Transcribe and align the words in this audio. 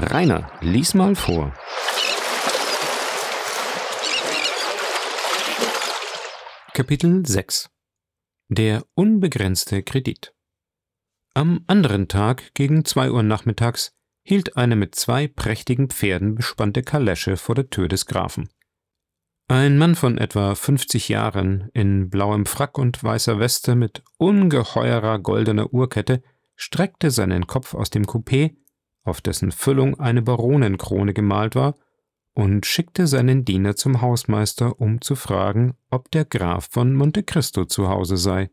Rainer, 0.00 0.48
lies 0.60 0.94
mal 0.94 1.16
vor. 1.16 1.52
Kapitel 6.72 7.26
6 7.26 7.68
Der 8.48 8.84
unbegrenzte 8.94 9.82
Kredit 9.82 10.32
Am 11.34 11.64
anderen 11.66 12.06
Tag 12.06 12.54
gegen 12.54 12.84
zwei 12.84 13.10
Uhr 13.10 13.24
nachmittags 13.24 13.90
hielt 14.22 14.56
eine 14.56 14.76
mit 14.76 14.94
zwei 14.94 15.26
prächtigen 15.26 15.88
Pferden 15.88 16.36
bespannte 16.36 16.82
Kalesche 16.82 17.36
vor 17.36 17.56
der 17.56 17.68
Tür 17.68 17.88
des 17.88 18.06
Grafen. 18.06 18.50
Ein 19.48 19.78
Mann 19.78 19.96
von 19.96 20.16
etwa 20.16 20.54
50 20.54 21.08
Jahren 21.08 21.70
in 21.74 22.08
blauem 22.08 22.46
Frack 22.46 22.78
und 22.78 23.02
weißer 23.02 23.40
Weste 23.40 23.74
mit 23.74 24.04
ungeheurer 24.16 25.18
goldener 25.18 25.74
Uhrkette 25.74 26.22
streckte 26.54 27.10
seinen 27.10 27.48
Kopf 27.48 27.74
aus 27.74 27.90
dem 27.90 28.04
Coupé, 28.04 28.54
auf 29.04 29.20
dessen 29.20 29.52
Füllung 29.52 29.98
eine 29.98 30.22
Baronenkrone 30.22 31.14
gemalt 31.14 31.54
war, 31.54 31.74
und 32.38 32.66
schickte 32.66 33.08
seinen 33.08 33.44
Diener 33.44 33.74
zum 33.74 34.00
Hausmeister, 34.00 34.80
um 34.80 35.00
zu 35.00 35.16
fragen, 35.16 35.74
ob 35.90 36.08
der 36.12 36.24
Graf 36.24 36.68
von 36.70 36.94
Monte 36.94 37.24
Cristo 37.24 37.64
zu 37.64 37.88
Hause 37.88 38.16
sei. 38.16 38.48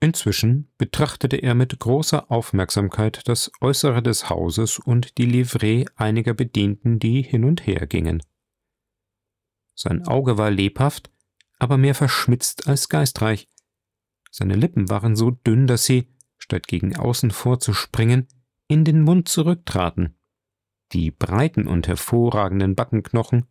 Inzwischen 0.00 0.72
betrachtete 0.78 1.36
er 1.36 1.54
mit 1.54 1.78
großer 1.78 2.30
Aufmerksamkeit 2.30 3.28
das 3.28 3.52
Äußere 3.60 4.02
des 4.02 4.30
Hauses 4.30 4.78
und 4.78 5.18
die 5.18 5.26
Livree 5.26 5.84
einiger 5.96 6.32
Bedienten, 6.32 6.98
die 6.98 7.20
hin 7.20 7.44
und 7.44 7.66
her 7.66 7.86
gingen. 7.86 8.22
Sein 9.74 10.06
Auge 10.06 10.38
war 10.38 10.50
lebhaft, 10.50 11.10
aber 11.58 11.76
mehr 11.76 11.94
verschmitzt 11.94 12.66
als 12.66 12.88
geistreich. 12.88 13.48
Seine 14.30 14.56
Lippen 14.56 14.88
waren 14.88 15.16
so 15.16 15.30
dünn, 15.30 15.66
dass 15.66 15.84
sie, 15.84 16.08
statt 16.38 16.66
gegen 16.66 16.96
außen 16.96 17.30
vorzuspringen, 17.30 18.26
in 18.74 18.84
den 18.84 19.02
Mund 19.02 19.28
zurücktraten. 19.28 20.16
Die 20.92 21.12
breiten 21.12 21.68
und 21.68 21.86
hervorragenden 21.86 22.74
Backenknochen, 22.74 23.46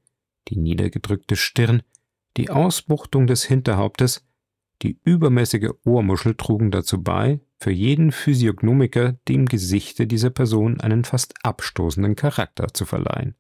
die 0.50 0.58
niedergedrückte 0.58 1.38
Stirn, 1.38 1.82
die 2.36 2.50
Ausbuchtung 2.50 3.26
des 3.26 3.46
Hinterhauptes, 3.46 4.28
die 4.82 5.00
übermäßige 5.06 5.70
Ohrmuschel 5.86 6.36
trugen 6.36 6.72
dazu 6.72 7.02
bei, 7.02 7.40
für 7.58 7.72
jeden 7.72 8.12
Physiognomiker 8.12 9.14
dem 9.30 9.46
Gesichte 9.46 10.08
dieser 10.08 10.30
Person 10.30 10.82
einen 10.82 11.06
fast 11.06 11.34
abstoßenden 11.42 12.18
Charakter 12.18 12.74
zu 12.74 12.84
verleihen. 12.84 13.36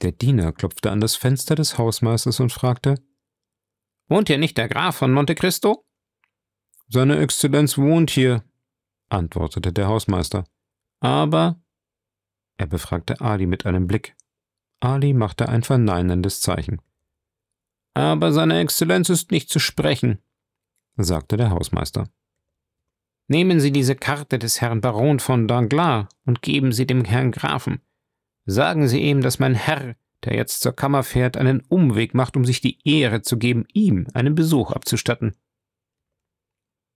Der 0.00 0.12
Diener 0.12 0.52
klopfte 0.52 0.90
an 0.90 1.02
das 1.02 1.16
Fenster 1.16 1.54
des 1.54 1.76
Hausmeisters 1.76 2.40
und 2.40 2.50
fragte 2.50 2.94
Wohnt 4.08 4.28
hier 4.28 4.38
nicht 4.38 4.56
der 4.56 4.70
Graf 4.70 4.96
von 4.96 5.12
Monte 5.12 5.34
Cristo? 5.34 5.84
Seine 6.88 7.18
Exzellenz 7.18 7.76
wohnt 7.76 8.10
hier, 8.10 8.42
antwortete 9.08 9.72
der 9.72 9.88
Hausmeister. 9.88 10.44
Aber 11.00 11.60
er 12.56 12.66
befragte 12.66 13.20
Ali 13.20 13.46
mit 13.46 13.66
einem 13.66 13.86
Blick. 13.86 14.16
Ali 14.80 15.12
machte 15.12 15.48
ein 15.48 15.62
verneinendes 15.62 16.40
Zeichen. 16.40 16.80
Aber 17.94 18.32
seine 18.32 18.60
Exzellenz 18.60 19.08
ist 19.08 19.30
nicht 19.30 19.48
zu 19.48 19.58
sprechen, 19.58 20.18
sagte 20.96 21.36
der 21.36 21.50
Hausmeister. 21.50 22.08
Nehmen 23.28 23.60
Sie 23.60 23.72
diese 23.72 23.94
Karte 23.94 24.38
des 24.38 24.60
Herrn 24.60 24.80
Baron 24.80 25.18
von 25.18 25.48
Danglars 25.48 26.08
und 26.26 26.42
geben 26.42 26.72
sie 26.72 26.86
dem 26.86 27.04
Herrn 27.04 27.32
Grafen. 27.32 27.80
Sagen 28.44 28.86
Sie 28.86 29.00
ihm, 29.00 29.22
dass 29.22 29.38
mein 29.38 29.54
Herr, 29.54 29.96
der 30.24 30.34
jetzt 30.34 30.60
zur 30.60 30.74
Kammer 30.74 31.02
fährt, 31.02 31.38
einen 31.38 31.60
Umweg 31.60 32.12
macht, 32.12 32.36
um 32.36 32.44
sich 32.44 32.60
die 32.60 32.78
Ehre 32.84 33.22
zu 33.22 33.38
geben, 33.38 33.64
ihm 33.72 34.06
einen 34.12 34.34
Besuch 34.34 34.72
abzustatten. 34.72 35.34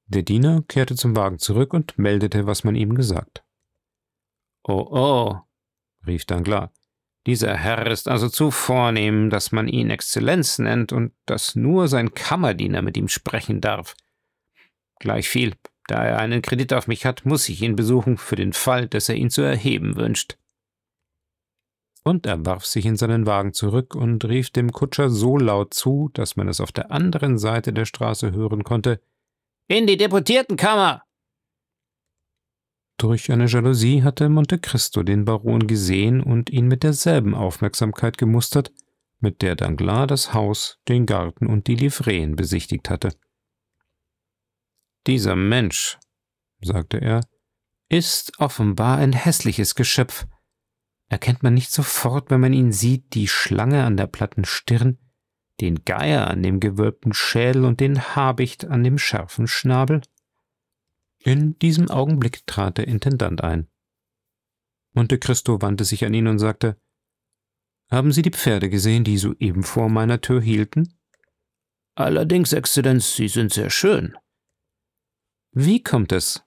Der 0.08 0.22
Diener 0.22 0.62
kehrte 0.68 0.96
zum 0.96 1.14
Wagen 1.16 1.38
zurück 1.38 1.74
und 1.74 1.98
meldete, 1.98 2.46
was 2.46 2.64
man 2.64 2.74
ihm 2.74 2.94
gesagt. 2.94 3.44
Oh, 4.64 4.86
oh, 4.90 5.36
rief 6.06 6.24
Danglars, 6.24 6.70
dieser 7.26 7.54
Herr 7.54 7.86
ist 7.86 8.08
also 8.08 8.28
zu 8.28 8.50
vornehm, 8.50 9.30
dass 9.30 9.52
man 9.52 9.68
ihn 9.68 9.90
Exzellenz 9.90 10.58
nennt 10.58 10.92
und 10.92 11.12
dass 11.26 11.54
nur 11.54 11.88
sein 11.88 12.14
Kammerdiener 12.14 12.82
mit 12.82 12.96
ihm 12.96 13.08
sprechen 13.08 13.60
darf. 13.60 13.94
Gleichviel, 14.98 15.54
da 15.86 16.04
er 16.04 16.18
einen 16.18 16.42
Kredit 16.42 16.72
auf 16.72 16.86
mich 16.86 17.04
hat, 17.06 17.24
muss 17.24 17.48
ich 17.48 17.62
ihn 17.62 17.76
besuchen 17.76 18.16
für 18.16 18.36
den 18.36 18.52
Fall, 18.52 18.88
dass 18.88 19.08
er 19.08 19.14
ihn 19.14 19.30
zu 19.30 19.42
erheben 19.42 19.96
wünscht 19.96 20.38
und 22.08 22.26
er 22.26 22.44
warf 22.46 22.64
sich 22.64 22.86
in 22.86 22.96
seinen 22.96 23.26
Wagen 23.26 23.52
zurück 23.52 23.94
und 23.94 24.24
rief 24.24 24.50
dem 24.50 24.72
Kutscher 24.72 25.10
so 25.10 25.36
laut 25.36 25.74
zu, 25.74 26.10
dass 26.14 26.36
man 26.36 26.48
es 26.48 26.60
auf 26.60 26.72
der 26.72 26.90
anderen 26.90 27.38
Seite 27.38 27.72
der 27.72 27.84
Straße 27.84 28.32
hören 28.32 28.64
konnte 28.64 29.00
In 29.70 29.86
die 29.86 29.98
Deputiertenkammer. 29.98 31.02
Durch 32.96 33.30
eine 33.30 33.44
Jalousie 33.44 34.02
hatte 34.02 34.30
Monte 34.30 34.58
Cristo 34.58 35.02
den 35.02 35.26
Baron 35.26 35.66
gesehen 35.66 36.22
und 36.22 36.48
ihn 36.48 36.68
mit 36.68 36.82
derselben 36.82 37.34
Aufmerksamkeit 37.34 38.16
gemustert, 38.16 38.72
mit 39.20 39.42
der 39.42 39.56
Danglars 39.56 40.06
das 40.08 40.32
Haus, 40.32 40.78
den 40.88 41.04
Garten 41.04 41.46
und 41.46 41.66
die 41.66 41.74
Livreen 41.74 42.34
besichtigt 42.34 42.88
hatte. 42.88 43.14
Dieser 45.06 45.36
Mensch, 45.36 45.98
sagte 46.62 47.02
er, 47.02 47.20
ist 47.90 48.38
offenbar 48.38 48.96
ein 48.96 49.12
hässliches 49.12 49.74
Geschöpf, 49.74 50.26
erkennt 51.10 51.42
man 51.42 51.52
nicht 51.52 51.72
sofort, 51.72 52.30
wenn 52.30 52.40
man 52.40 52.54
ihn 52.54 52.72
sieht, 52.72 53.12
die 53.12 53.28
Schlange 53.28 53.84
an 53.84 53.98
der 53.98 54.06
platten 54.06 54.46
Stirn, 54.46 54.98
den 55.60 55.84
Geier 55.84 56.28
an 56.28 56.42
dem 56.42 56.60
gewölbten 56.60 57.12
Schädel 57.12 57.64
und 57.64 57.80
den 57.80 58.14
Habicht 58.16 58.64
an 58.66 58.84
dem 58.84 58.98
scharfen 58.98 59.46
Schnabel? 59.46 60.02
In 61.18 61.58
diesem 61.58 61.90
Augenblick 61.90 62.46
trat 62.46 62.78
der 62.78 62.88
Intendant 62.88 63.42
ein. 63.42 63.68
Monte 64.92 65.18
Cristo 65.18 65.60
wandte 65.60 65.84
sich 65.84 66.04
an 66.04 66.14
ihn 66.14 66.26
und 66.26 66.38
sagte 66.38 66.80
Haben 67.90 68.12
Sie 68.12 68.22
die 68.22 68.30
Pferde 68.30 68.70
gesehen, 68.70 69.04
die 69.04 69.18
soeben 69.18 69.62
vor 69.62 69.88
meiner 69.88 70.20
Tür 70.20 70.40
hielten? 70.40 70.94
Allerdings, 71.94 72.52
Exzellenz, 72.52 73.16
sie 73.16 73.28
sind 73.28 73.52
sehr 73.52 73.70
schön. 73.70 74.16
Wie 75.52 75.82
kommt 75.82 76.12
es, 76.12 76.44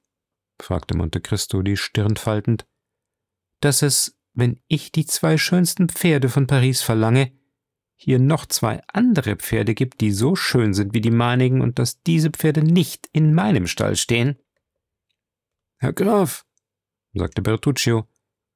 fragte 0.62 0.96
Monte 0.96 1.20
Cristo 1.20 1.62
die 1.62 1.76
Stirn 1.76 2.16
faltend, 2.16 2.66
dass 3.60 3.82
es 3.82 4.18
wenn 4.34 4.62
ich 4.68 4.92
die 4.92 5.06
zwei 5.06 5.38
schönsten 5.38 5.90
Pferde 5.90 6.30
von 6.30 6.48
Paris 6.48 6.82
verlange, 6.82 7.32
hier 8.04 8.18
noch 8.18 8.48
zwei 8.48 8.82
andere 8.88 9.36
Pferde 9.36 9.76
gibt, 9.76 10.02
die 10.02 10.12
so 10.12 10.36
schön 10.36 10.74
sind 10.74 10.96
wie 10.96 11.02
die 11.02 11.12
meinigen 11.12 11.62
und 11.62 11.78
dass 11.78 12.02
diese 12.02 12.32
Pferde 12.32 12.64
nicht 12.64 13.08
in 13.14 13.36
meinem 13.36 13.68
Stall 13.68 13.96
stehen? 13.96 14.40
Herr 15.78 15.94
Graf, 15.94 16.48
sagte 17.14 17.44
Bertuccio, 17.44 18.08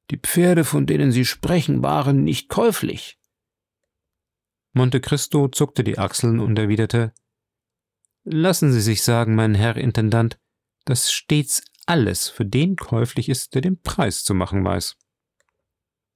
die 0.09 0.17
Pferde, 0.17 0.63
von 0.63 0.88
denen 0.88 1.11
Sie 1.11 1.25
sprechen, 1.25 1.83
waren 1.83 2.23
nicht 2.23 2.50
käuflich. 2.50 3.19
Monte 4.73 5.00
Cristo 5.00 5.47
zuckte 5.47 5.83
die 5.83 6.00
Achseln 6.00 6.39
und 6.39 6.57
erwiderte 6.57 7.13
Lassen 8.23 8.72
Sie 8.72 8.81
sich 8.81 9.03
sagen, 9.03 9.35
mein 9.35 9.53
Herr 9.53 9.77
Intendant, 9.77 10.39
dass 10.85 11.12
stets 11.12 11.63
alles 11.85 12.29
für 12.29 12.45
den 12.45 12.77
käuflich 12.77 13.29
ist, 13.29 13.53
der 13.53 13.62
den 13.62 13.79
Preis 13.79 14.23
zu 14.23 14.33
machen 14.33 14.66
weiß. 14.66 14.97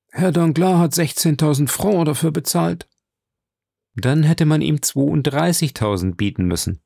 Herr 0.09 0.31
Danglars 0.31 0.79
hat 0.79 0.93
16.000 0.93 1.67
Francs 1.67 2.05
dafür 2.05 2.31
bezahlt. 2.31 2.89
Dann 4.01 4.23
hätte 4.23 4.45
man 4.45 4.61
ihm 4.61 4.77
32.000 4.77 6.15
bieten 6.15 6.45
müssen. 6.45 6.81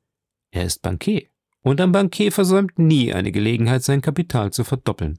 Er 0.50 0.64
ist 0.64 0.82
Bankier, 0.82 1.28
und 1.60 1.80
ein 1.80 1.92
Bankier 1.92 2.32
versäumt 2.32 2.78
nie 2.78 3.12
eine 3.12 3.32
Gelegenheit, 3.32 3.82
sein 3.82 4.00
Kapital 4.00 4.52
zu 4.52 4.64
verdoppeln. 4.64 5.18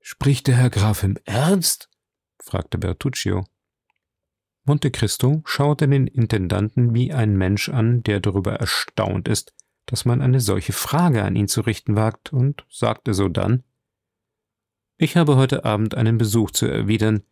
Spricht 0.00 0.46
der 0.46 0.56
Herr 0.56 0.70
Graf 0.70 1.02
im 1.02 1.18
Ernst? 1.24 1.90
fragte 2.42 2.78
Bertuccio. 2.78 3.44
Monte 4.64 4.90
Cristo 4.90 5.42
schaute 5.44 5.88
den 5.88 6.06
Intendanten 6.06 6.94
wie 6.94 7.12
ein 7.12 7.36
Mensch 7.36 7.68
an, 7.68 8.02
der 8.02 8.20
darüber 8.20 8.54
erstaunt 8.54 9.28
ist, 9.28 9.54
dass 9.86 10.04
man 10.04 10.20
eine 10.20 10.40
solche 10.40 10.72
Frage 10.72 11.24
an 11.24 11.36
ihn 11.36 11.48
zu 11.48 11.62
richten 11.62 11.96
wagt, 11.96 12.32
und 12.32 12.66
sagte 12.68 13.14
sodann 13.14 13.64
ich 15.00 15.16
habe 15.16 15.36
heute 15.36 15.64
Abend 15.64 15.94
einen 15.94 16.18
Besuch 16.18 16.50
zu 16.50 16.66
erwidern. 16.66 17.22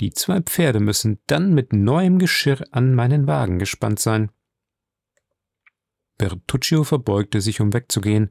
Die 0.00 0.10
zwei 0.10 0.40
Pferde 0.40 0.80
müssen 0.80 1.20
dann 1.26 1.54
mit 1.54 1.72
neuem 1.72 2.18
Geschirr 2.18 2.64
an 2.72 2.94
meinen 2.94 3.26
Wagen 3.26 3.58
gespannt 3.58 4.00
sein. 4.00 4.30
Bertuccio 6.18 6.84
verbeugte 6.84 7.40
sich, 7.40 7.60
um 7.60 7.72
wegzugehen. 7.72 8.30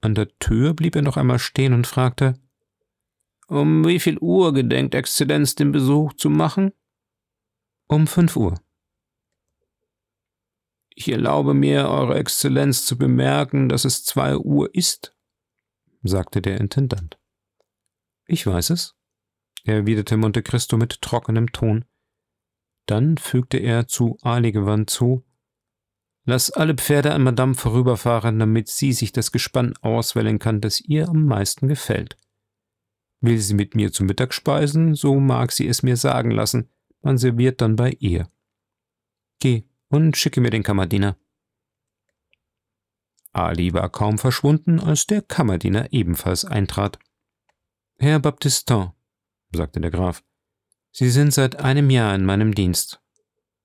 An 0.00 0.14
der 0.14 0.28
Tür 0.38 0.74
blieb 0.74 0.96
er 0.96 1.02
noch 1.02 1.16
einmal 1.16 1.38
stehen 1.38 1.72
und 1.72 1.86
fragte 1.86 2.34
Um 3.48 3.86
wie 3.86 4.00
viel 4.00 4.18
Uhr 4.18 4.52
gedenkt 4.52 4.94
Exzellenz 4.94 5.54
den 5.54 5.72
Besuch 5.72 6.12
zu 6.14 6.28
machen? 6.28 6.72
Um 7.86 8.06
fünf 8.06 8.36
Uhr. 8.36 8.60
Ich 10.94 11.08
erlaube 11.10 11.54
mir, 11.54 11.88
Eure 11.88 12.18
Exzellenz 12.18 12.84
zu 12.84 12.98
bemerken, 12.98 13.68
dass 13.68 13.84
es 13.84 14.04
zwei 14.04 14.36
Uhr 14.36 14.74
ist, 14.74 15.16
sagte 16.02 16.42
der 16.42 16.60
Intendant. 16.60 17.18
Ich 18.26 18.46
weiß 18.46 18.70
es, 18.70 18.94
erwiderte 19.64 20.16
Monte 20.16 20.42
Cristo 20.42 20.76
mit 20.76 21.00
trockenem 21.02 21.52
Ton. 21.52 21.84
Dann 22.86 23.16
fügte 23.16 23.58
er 23.58 23.86
zu 23.86 24.18
Ali 24.22 24.52
gewandt 24.52 24.90
zu 24.90 25.24
Lass 26.24 26.50
alle 26.50 26.74
Pferde 26.74 27.12
an 27.12 27.24
Madame 27.24 27.54
vorüberfahren, 27.54 28.38
damit 28.38 28.68
sie 28.68 28.92
sich 28.92 29.10
das 29.10 29.32
Gespann 29.32 29.74
auswählen 29.80 30.38
kann, 30.38 30.60
das 30.60 30.80
ihr 30.80 31.08
am 31.08 31.24
meisten 31.24 31.66
gefällt. 31.66 32.16
Will 33.20 33.38
sie 33.38 33.54
mit 33.54 33.74
mir 33.74 33.92
zu 33.92 34.04
Mittag 34.04 34.32
speisen, 34.32 34.94
so 34.94 35.18
mag 35.18 35.50
sie 35.50 35.66
es 35.66 35.82
mir 35.82 35.96
sagen 35.96 36.30
lassen, 36.30 36.68
man 37.02 37.18
serviert 37.18 37.60
dann 37.60 37.74
bei 37.74 37.90
ihr. 37.98 38.28
Geh 39.40 39.64
und 39.88 40.16
schicke 40.16 40.40
mir 40.40 40.50
den 40.50 40.62
Kammerdiener. 40.62 41.16
Ali 43.32 43.72
war 43.72 43.88
kaum 43.88 44.18
verschwunden, 44.18 44.78
als 44.78 45.06
der 45.06 45.22
Kammerdiener 45.22 45.92
ebenfalls 45.92 46.44
eintrat. 46.44 46.98
Herr 47.98 48.20
Baptistin, 48.20 48.90
sagte 49.54 49.80
der 49.80 49.90
Graf, 49.90 50.22
Sie 50.90 51.10
sind 51.10 51.32
seit 51.32 51.56
einem 51.60 51.90
Jahr 51.90 52.14
in 52.14 52.24
meinem 52.24 52.54
Dienst. 52.54 53.00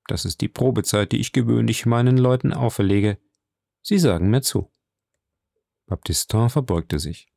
Das 0.06 0.24
ist 0.24 0.40
die 0.40 0.48
Probezeit, 0.48 1.12
die 1.12 1.18
ich 1.18 1.32
gewöhnlich 1.32 1.84
meinen 1.84 2.16
Leuten 2.16 2.52
auferlege. 2.52 3.18
Sie 3.82 3.98
sagen 3.98 4.30
mir 4.30 4.40
zu. 4.40 4.72
Baptistin 5.86 6.48
verbeugte 6.48 6.98
sich. 6.98 7.28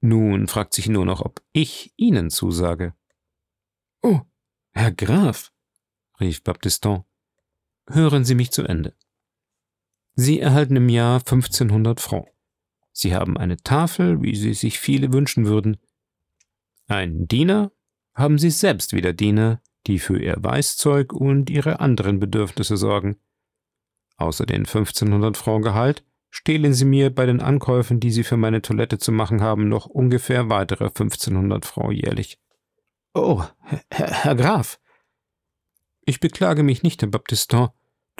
Nun 0.00 0.46
fragt 0.46 0.74
sich 0.74 0.88
nur 0.88 1.06
noch, 1.06 1.20
ob 1.20 1.42
ich 1.52 1.92
Ihnen 1.96 2.30
zusage. 2.30 2.94
Oh, 4.02 4.20
Herr 4.72 4.92
Graf, 4.92 5.52
rief 6.20 6.44
Baptistin, 6.44 7.04
hören 7.88 8.24
Sie 8.24 8.34
mich 8.34 8.52
zu 8.52 8.62
Ende. 8.62 8.94
Sie 10.14 10.40
erhalten 10.40 10.76
im 10.76 10.88
Jahr 10.88 11.18
1500 11.20 12.00
Francs. 12.00 12.30
Sie 12.92 13.14
haben 13.14 13.36
eine 13.36 13.58
Tafel, 13.58 14.22
wie 14.22 14.34
Sie 14.34 14.54
sich 14.54 14.78
viele 14.78 15.12
wünschen 15.12 15.46
würden. 15.46 15.76
Einen 16.86 17.26
Diener 17.26 17.72
haben 18.14 18.38
Sie 18.38 18.50
selbst 18.50 18.92
wieder 18.92 19.12
Diener, 19.12 19.60
die 19.86 19.98
für 19.98 20.20
Ihr 20.20 20.36
Weißzeug 20.38 21.12
und 21.12 21.50
Ihre 21.50 21.80
anderen 21.80 22.20
Bedürfnisse 22.20 22.76
sorgen. 22.76 23.16
Außer 24.16 24.46
den 24.46 24.66
1500 24.66 25.36
Francs 25.36 25.64
Gehalt 25.64 26.04
stehlen 26.30 26.72
Sie 26.72 26.84
mir 26.84 27.14
bei 27.14 27.26
den 27.26 27.40
Ankäufen, 27.40 28.00
die 28.00 28.10
Sie 28.10 28.24
für 28.24 28.36
meine 28.36 28.62
Toilette 28.62 28.98
zu 28.98 29.12
machen 29.12 29.42
haben, 29.42 29.68
noch 29.68 29.86
ungefähr 29.86 30.48
weitere 30.48 30.86
1500 30.86 31.66
Francs 31.66 31.96
jährlich. 31.96 32.38
Oh, 33.14 33.42
Herr, 33.90 34.10
Herr 34.10 34.34
Graf. 34.34 34.78
Ich 36.04 36.20
beklage 36.20 36.62
mich 36.62 36.82
nicht, 36.82 37.02
Herr 37.02 37.08
Baptistin, 37.08 37.68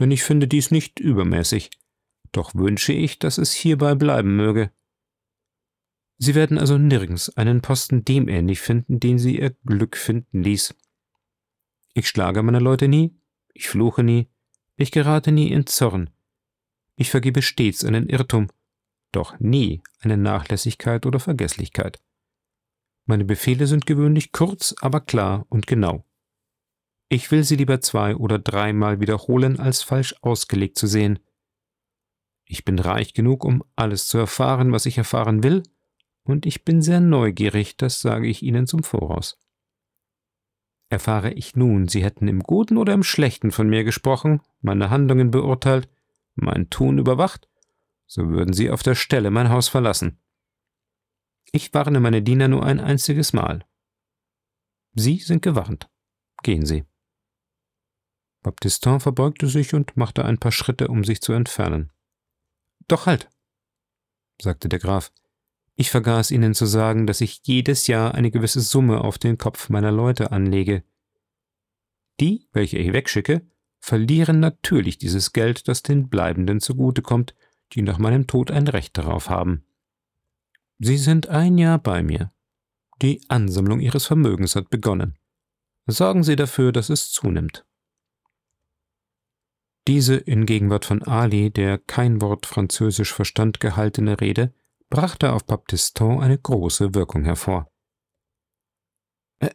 denn 0.01 0.11
ich 0.11 0.23
finde 0.23 0.49
dies 0.49 0.71
nicht 0.71 0.99
übermäßig. 0.99 1.71
Doch 2.33 2.55
wünsche 2.55 2.93
ich, 2.93 3.19
dass 3.19 3.39
es 3.39 3.53
hierbei 3.53 3.95
bleiben 3.95 4.37
möge. 4.37 4.71
Sie 6.19 6.35
werden 6.35 6.59
also 6.59 6.79
nirgends 6.79 7.37
einen 7.37 7.61
Posten 7.61 8.05
dem 8.05 8.29
ähnlich 8.29 8.61
finden, 8.61 9.01
den 9.01 9.19
sie 9.19 9.39
ihr 9.39 9.51
Glück 9.65 9.97
finden 9.97 10.43
ließ. 10.43 10.75
Ich 11.95 12.09
schlage 12.09 12.43
meine 12.43 12.59
Leute 12.59 12.89
nie, 12.89 13.15
ich 13.53 13.69
fluche 13.69 14.03
nie, 14.03 14.29
ich 14.77 14.93
gerate 14.93 15.33
nie 15.33 15.51
in 15.51 15.67
Zorn. 15.67 16.11
Ich 16.97 17.11
vergebe 17.11 17.43
stets 17.43 17.85
einen 17.85 18.09
Irrtum, 18.09 18.49
doch 19.13 19.39
nie 19.39 19.83
eine 20.01 20.17
Nachlässigkeit 20.17 21.07
oder 21.07 21.21
Vergesslichkeit. 21.21 22.01
Meine 23.05 23.25
Befehle 23.25 23.67
sind 23.67 23.87
gewöhnlich 23.87 24.33
kurz, 24.33 24.75
aber 24.81 25.01
klar 25.01 25.47
und 25.49 25.67
genau. 25.67 26.05
Ich 27.09 27.31
will 27.31 27.45
sie 27.45 27.57
lieber 27.57 27.81
zwei 27.81 28.17
oder 28.17 28.39
dreimal 28.39 29.01
wiederholen, 29.01 29.61
als 29.61 29.83
falsch 29.83 30.15
ausgelegt 30.23 30.77
zu 30.77 30.87
sehen. 30.87 31.21
Ich 32.45 32.65
bin 32.65 32.79
reich 32.79 33.15
genug, 33.15 33.45
um 33.45 33.62
alles 33.77 34.09
zu 34.09 34.19
erfahren, 34.19 34.73
was 34.73 34.87
ich 34.87 34.99
erfahren 34.99 35.43
will, 35.43 35.62
und 36.26 36.46
ich 36.46 36.64
bin 36.64 36.82
sehr 36.82 37.00
neugierig, 37.00 37.76
das 37.76 38.00
sage 38.00 38.26
ich 38.26 38.43
Ihnen 38.43 38.67
zum 38.67 38.82
Voraus. 38.82 39.38
Erfahre 40.88 41.32
ich 41.32 41.56
nun, 41.56 41.88
Sie 41.88 42.05
hätten 42.05 42.28
im 42.28 42.40
Guten 42.43 42.76
oder 42.76 42.93
im 42.94 43.02
Schlechten 43.02 43.50
von 43.50 43.69
mir 43.69 43.84
gesprochen, 43.84 44.40
meine 44.61 44.90
Handlungen 44.90 45.31
beurteilt, 45.31 45.88
mein 46.34 46.70
Tun 46.70 46.99
überwacht, 46.99 47.49
so 48.06 48.28
würden 48.28 48.52
Sie 48.52 48.70
auf 48.70 48.82
der 48.82 48.94
Stelle 48.94 49.31
mein 49.31 49.50
Haus 49.50 49.69
verlassen. 49.69 50.20
Ich 51.52 51.73
warne 51.75 52.00
meine 52.00 52.23
Diener 52.23 52.49
nur 52.49 52.64
ein 52.64 52.81
einziges 52.81 53.32
Mal. 53.32 53.64
Sie 54.94 55.19
sind 55.19 55.43
gewarnt. 55.43 55.88
Gehen 56.43 56.67
Sie. 56.67 56.84
Baptistin 58.43 59.00
verbeugte 59.00 59.49
sich 59.49 59.75
und 59.75 59.96
machte 59.96 60.25
ein 60.25 60.38
paar 60.38 60.52
Schritte, 60.52 60.88
um 60.88 61.02
sich 61.02 61.20
zu 61.20 61.32
entfernen. 61.32 61.93
Doch 62.87 63.06
halt, 63.06 63.28
sagte 64.40 64.69
der 64.69 64.78
Graf, 64.78 65.12
ich 65.76 65.90
vergaß 65.90 66.31
Ihnen 66.31 66.55
zu 66.55 66.64
sagen, 66.64 67.06
dass 67.06 67.20
ich 67.20 67.43
jedes 67.44 67.87
Jahr 67.87 68.14
eine 68.14 68.31
gewisse 68.31 68.61
Summe 68.61 69.02
auf 69.02 69.19
den 69.19 69.37
Kopf 69.37 69.69
meiner 69.69 69.93
Leute 69.93 70.32
anlege. 70.32 70.82
Die, 72.19 72.49
welche 72.52 72.78
ich 72.78 72.94
wegschicke, 72.94 73.46
verlieren 73.78 74.40
natürlich 74.40 74.96
dieses 74.96 75.34
Geld, 75.34 75.69
das 75.69 75.82
den 75.82 76.08
Bleibenden 76.08 76.61
zugute 76.61 77.02
kommt, 77.02 77.34
die 77.75 77.82
nach 77.82 77.99
meinem 77.99 78.26
Tod 78.26 78.50
ein 78.50 78.69
Recht 78.69 78.96
darauf 78.96 79.28
haben. 79.28 79.67
Sie 80.78 80.96
sind 80.96 81.28
ein 81.28 81.58
Jahr 81.58 81.78
bei 81.78 82.02
mir. 82.02 82.32
Die 83.02 83.20
Ansammlung 83.28 83.81
Ihres 83.81 84.06
Vermögens 84.06 84.56
hat 84.56 84.70
begonnen. 84.70 85.19
Sorgen 85.87 86.23
Sie 86.23 86.37
dafür, 86.37 86.73
dass 86.73 86.88
es 86.88 87.11
zunimmt. 87.11 87.67
Diese 89.87 90.17
in 90.17 90.46
Gegenwart 90.46 90.87
von 90.87 91.02
Ali, 91.02 91.50
der 91.50 91.78
kein 91.78 92.20
Wort 92.23 92.46
Französisch 92.46 93.12
verstand, 93.12 93.61
gehaltene 93.61 94.20
Rede 94.20 94.55
brachte 94.91 95.33
auf 95.33 95.44
Baptistin 95.44 96.21
eine 96.21 96.38
große 96.38 96.94
Wirkung 96.94 97.25
hervor. 97.25 97.71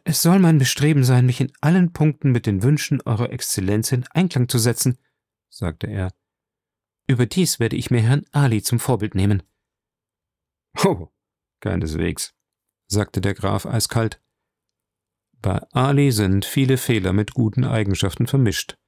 Es 0.04 0.22
soll 0.22 0.38
mein 0.38 0.58
Bestreben 0.58 1.02
sein, 1.02 1.26
mich 1.26 1.40
in 1.40 1.52
allen 1.60 1.92
Punkten 1.92 2.30
mit 2.30 2.46
den 2.46 2.62
Wünschen 2.62 3.00
Eurer 3.02 3.30
Exzellenz 3.30 3.90
in 3.90 4.06
Einklang 4.12 4.48
zu 4.48 4.58
setzen, 4.58 4.98
sagte 5.48 5.88
er. 5.88 6.12
Überdies 7.08 7.58
werde 7.58 7.76
ich 7.76 7.90
mir 7.90 8.00
Herrn 8.00 8.24
Ali 8.30 8.62
zum 8.62 8.78
Vorbild 8.78 9.14
nehmen. 9.14 9.42
Oh, 10.84 11.08
keineswegs, 11.60 12.34
sagte 12.86 13.20
der 13.20 13.34
Graf 13.34 13.66
eiskalt. 13.66 14.20
Bei 15.40 15.58
Ali 15.72 16.12
sind 16.12 16.44
viele 16.44 16.76
Fehler 16.76 17.12
mit 17.12 17.34
guten 17.34 17.64
Eigenschaften 17.64 18.28
vermischt. 18.28 18.78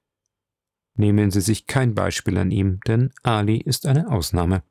Nehmen 0.96 1.32
Sie 1.32 1.41
sich 1.41 1.67
kein 1.67 1.96
Beispiel 1.96 2.38
an 2.38 2.52
ihm, 2.52 2.79
denn 2.87 3.12
Ali 3.25 3.56
ist 3.56 3.87
eine 3.87 4.08
Ausnahme. 4.08 4.62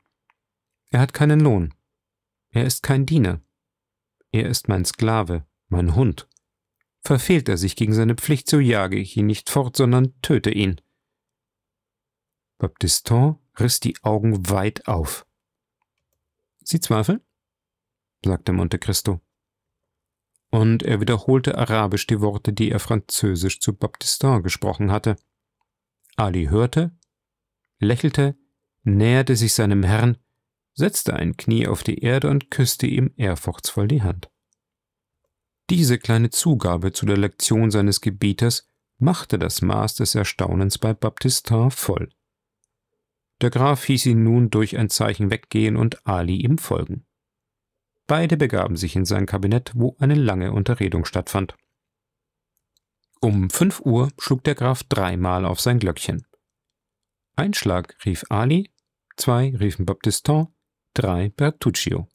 Er 0.94 1.00
hat 1.00 1.12
keinen 1.12 1.40
Lohn. 1.40 1.74
Er 2.52 2.66
ist 2.66 2.84
kein 2.84 3.08
Diener. 3.08 3.42
Er 4.32 4.48
ist 4.48 4.68
mein 4.68 4.86
Sklave, 4.86 5.44
mein 5.68 5.96
Hund. 5.96 6.30
Verfehlt 7.02 7.50
er 7.50 7.58
sich 7.58 7.76
gegen 7.76 7.96
seine 7.96 8.14
Pflicht, 8.14 8.48
so 8.48 8.60
jage 8.60 9.00
ich 9.00 9.18
ihn 9.18 9.26
nicht 9.26 9.50
fort, 9.50 9.76
sondern 9.76 10.14
töte 10.22 10.52
ihn. 10.52 10.80
Baptistin 12.60 13.38
riss 13.60 13.80
die 13.80 13.96
Augen 14.04 14.52
weit 14.52 14.88
auf. 14.88 15.26
Sie 16.64 16.80
zweifeln? 16.80 17.22
sagte 18.24 18.54
Monte 18.54 18.78
Cristo. 18.78 19.20
Und 20.52 20.84
er 20.84 21.02
wiederholte 21.02 21.58
arabisch 21.58 22.06
die 22.06 22.22
Worte, 22.22 22.54
die 22.54 22.70
er 22.70 22.80
französisch 22.80 23.60
zu 23.60 23.74
Baptistin 23.74 24.44
gesprochen 24.44 24.92
hatte. 24.92 25.16
Ali 26.18 26.46
hörte, 26.46 26.96
lächelte, 27.80 28.38
näherte 28.84 29.36
sich 29.36 29.56
seinem 29.56 29.82
Herrn 29.82 30.23
setzte 30.76 31.14
ein 31.14 31.38
Knie 31.38 31.68
auf 31.68 31.84
die 31.84 32.00
Erde 32.00 32.30
und 32.30 32.52
küsste 32.52 32.88
ihm 32.88 33.12
ehrfurchtsvoll 33.16 33.88
die 33.88 34.02
Hand. 34.02 34.30
Diese 35.70 35.98
kleine 35.98 36.30
Zugabe 36.30 36.92
zu 36.92 37.06
der 37.06 37.18
Lektion 37.18 37.72
seines 37.72 38.02
Gebieters 38.02 38.68
machte 38.98 39.40
das 39.40 39.62
Maß 39.62 39.96
des 39.96 40.16
Erstaunens 40.16 40.78
bei 40.78 40.94
Baptistin 40.94 41.72
voll. 41.72 42.10
Der 43.42 43.50
Graf 43.50 43.84
hieß 43.86 44.06
ihn 44.08 44.24
nun 44.24 44.50
durch 44.50 44.78
ein 44.78 44.90
Zeichen 44.90 45.30
weggehen 45.32 45.76
und 45.76 46.06
Ali 46.08 46.38
ihm 46.38 46.58
folgen. 46.58 47.06
Beide 48.08 48.38
begaben 48.38 48.76
sich 48.76 48.96
in 48.96 49.06
sein 49.06 49.26
Kabinett, 49.26 49.72
wo 49.76 49.96
eine 50.00 50.16
lange 50.16 50.52
Unterredung 50.52 51.06
stattfand. 51.06 51.56
Um 53.22 53.50
fünf 53.50 53.80
Uhr 53.80 54.10
schlug 54.20 54.44
der 54.44 54.56
Graf 54.56 54.84
dreimal 54.84 55.46
auf 55.46 55.62
sein 55.62 55.80
Glöckchen. 55.80 56.26
Ein 57.36 57.54
Schlag 57.54 57.96
rief 58.06 58.26
Ali, 58.30 58.72
zwei 59.16 59.56
riefen 59.56 59.86
Baptistin, 59.86 60.48
3 60.96 61.30
Bertuccio. 61.30 62.08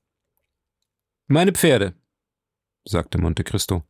Meine 1.27 1.51
Pferde, 1.51 1.97
sagte 2.85 3.19
Monte 3.19 3.43
Cristo. 3.43 3.83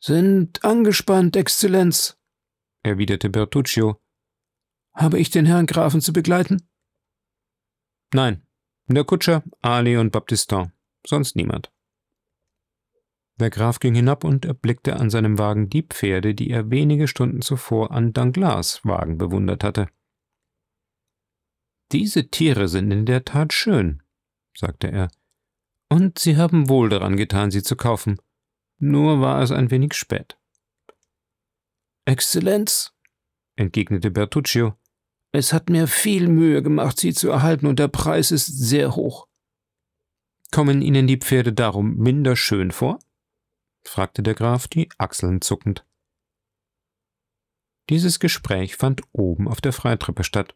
Sind 0.00 0.64
angespannt, 0.64 1.36
Exzellenz, 1.36 2.18
erwiderte 2.82 3.30
Bertuccio. 3.30 4.00
Habe 4.94 5.20
ich 5.20 5.30
den 5.30 5.46
Herrn 5.46 5.66
Grafen 5.66 6.00
zu 6.00 6.12
begleiten? 6.12 6.68
Nein, 8.12 8.44
der 8.88 9.04
Kutscher, 9.04 9.44
Ali 9.62 9.96
und 9.96 10.10
Baptistin, 10.10 10.72
sonst 11.06 11.36
niemand. 11.36 11.70
Der 13.36 13.50
Graf 13.50 13.78
ging 13.78 13.94
hinab 13.94 14.24
und 14.24 14.44
erblickte 14.44 14.96
an 14.96 15.08
seinem 15.08 15.38
Wagen 15.38 15.70
die 15.70 15.84
Pferde, 15.84 16.34
die 16.34 16.50
er 16.50 16.70
wenige 16.70 17.06
Stunden 17.06 17.42
zuvor 17.42 17.92
an 17.92 18.12
Danglars 18.12 18.84
Wagen 18.84 19.18
bewundert 19.18 19.62
hatte. 19.62 19.88
Diese 21.92 22.28
Tiere 22.28 22.68
sind 22.68 22.90
in 22.90 23.06
der 23.06 23.24
Tat 23.24 23.52
schön, 23.52 24.02
sagte 24.54 24.90
er, 24.90 25.10
und 25.88 26.18
Sie 26.18 26.36
haben 26.36 26.68
wohl 26.68 26.90
daran 26.90 27.16
getan, 27.16 27.50
sie 27.50 27.62
zu 27.62 27.74
kaufen. 27.74 28.20
Nur 28.78 29.20
war 29.20 29.42
es 29.42 29.50
ein 29.50 29.70
wenig 29.70 29.94
spät. 29.94 30.38
Exzellenz, 32.04 32.92
entgegnete 33.56 34.10
Bertuccio, 34.10 34.74
es 35.32 35.52
hat 35.52 35.68
mir 35.68 35.86
viel 35.86 36.28
Mühe 36.28 36.62
gemacht, 36.62 36.98
sie 36.98 37.12
zu 37.12 37.30
erhalten, 37.30 37.66
und 37.66 37.78
der 37.78 37.88
Preis 37.88 38.30
ist 38.30 38.46
sehr 38.46 38.96
hoch. 38.96 39.26
Kommen 40.50 40.80
Ihnen 40.80 41.06
die 41.06 41.18
Pferde 41.18 41.52
darum 41.52 41.96
minder 41.96 42.36
schön 42.36 42.70
vor? 42.70 42.98
fragte 43.82 44.22
der 44.22 44.34
Graf, 44.34 44.68
die 44.68 44.88
Achseln 44.96 45.40
zuckend. 45.40 45.84
Dieses 47.90 48.20
Gespräch 48.20 48.76
fand 48.76 49.02
oben 49.12 49.48
auf 49.48 49.60
der 49.60 49.72
Freitreppe 49.72 50.24
statt. 50.24 50.54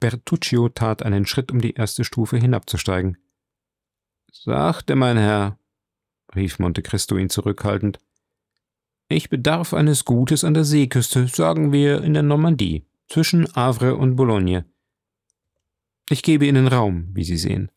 Bertuccio 0.00 0.68
tat 0.68 1.02
einen 1.02 1.26
Schritt, 1.26 1.50
um 1.50 1.60
die 1.60 1.74
erste 1.74 2.04
Stufe 2.04 2.36
hinabzusteigen. 2.36 3.18
Sagte 4.30 4.94
mein 4.94 5.16
Herr, 5.16 5.58
rief 6.34 6.58
Monte 6.58 6.82
Cristo 6.82 7.16
ihn 7.16 7.30
zurückhaltend, 7.30 7.98
ich 9.10 9.30
bedarf 9.30 9.72
eines 9.72 10.04
Gutes 10.04 10.44
an 10.44 10.52
der 10.52 10.64
Seeküste, 10.64 11.28
sagen 11.28 11.72
wir 11.72 12.02
in 12.02 12.12
der 12.12 12.22
Normandie, 12.22 12.84
zwischen 13.08 13.50
Havre 13.54 13.96
und 13.96 14.16
Boulogne. 14.16 14.66
Ich 16.10 16.22
gebe 16.22 16.46
Ihnen 16.46 16.66
Raum, 16.66 17.08
wie 17.14 17.24
Sie 17.24 17.38
sehen. 17.38 17.70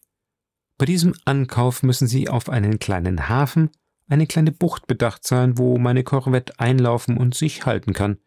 Bei 0.77 0.85
diesem 0.85 1.15
Ankauf 1.23 1.83
müssen 1.83 2.05
Sie 2.05 2.27
auf 2.27 2.49
einen 2.49 2.79
kleinen 2.79 3.29
Hafen, 3.29 3.69
eine 4.09 4.27
kleine 4.27 4.51
Bucht 4.51 4.87
bedacht 4.87 5.25
sein, 5.25 5.57
wo 5.57 5.77
meine 5.77 6.03
Korvette 6.03 6.59
einlaufen 6.59 7.15
und 7.17 7.33
sich 7.33 7.65
halten 7.65 7.93
kann. 7.93 8.17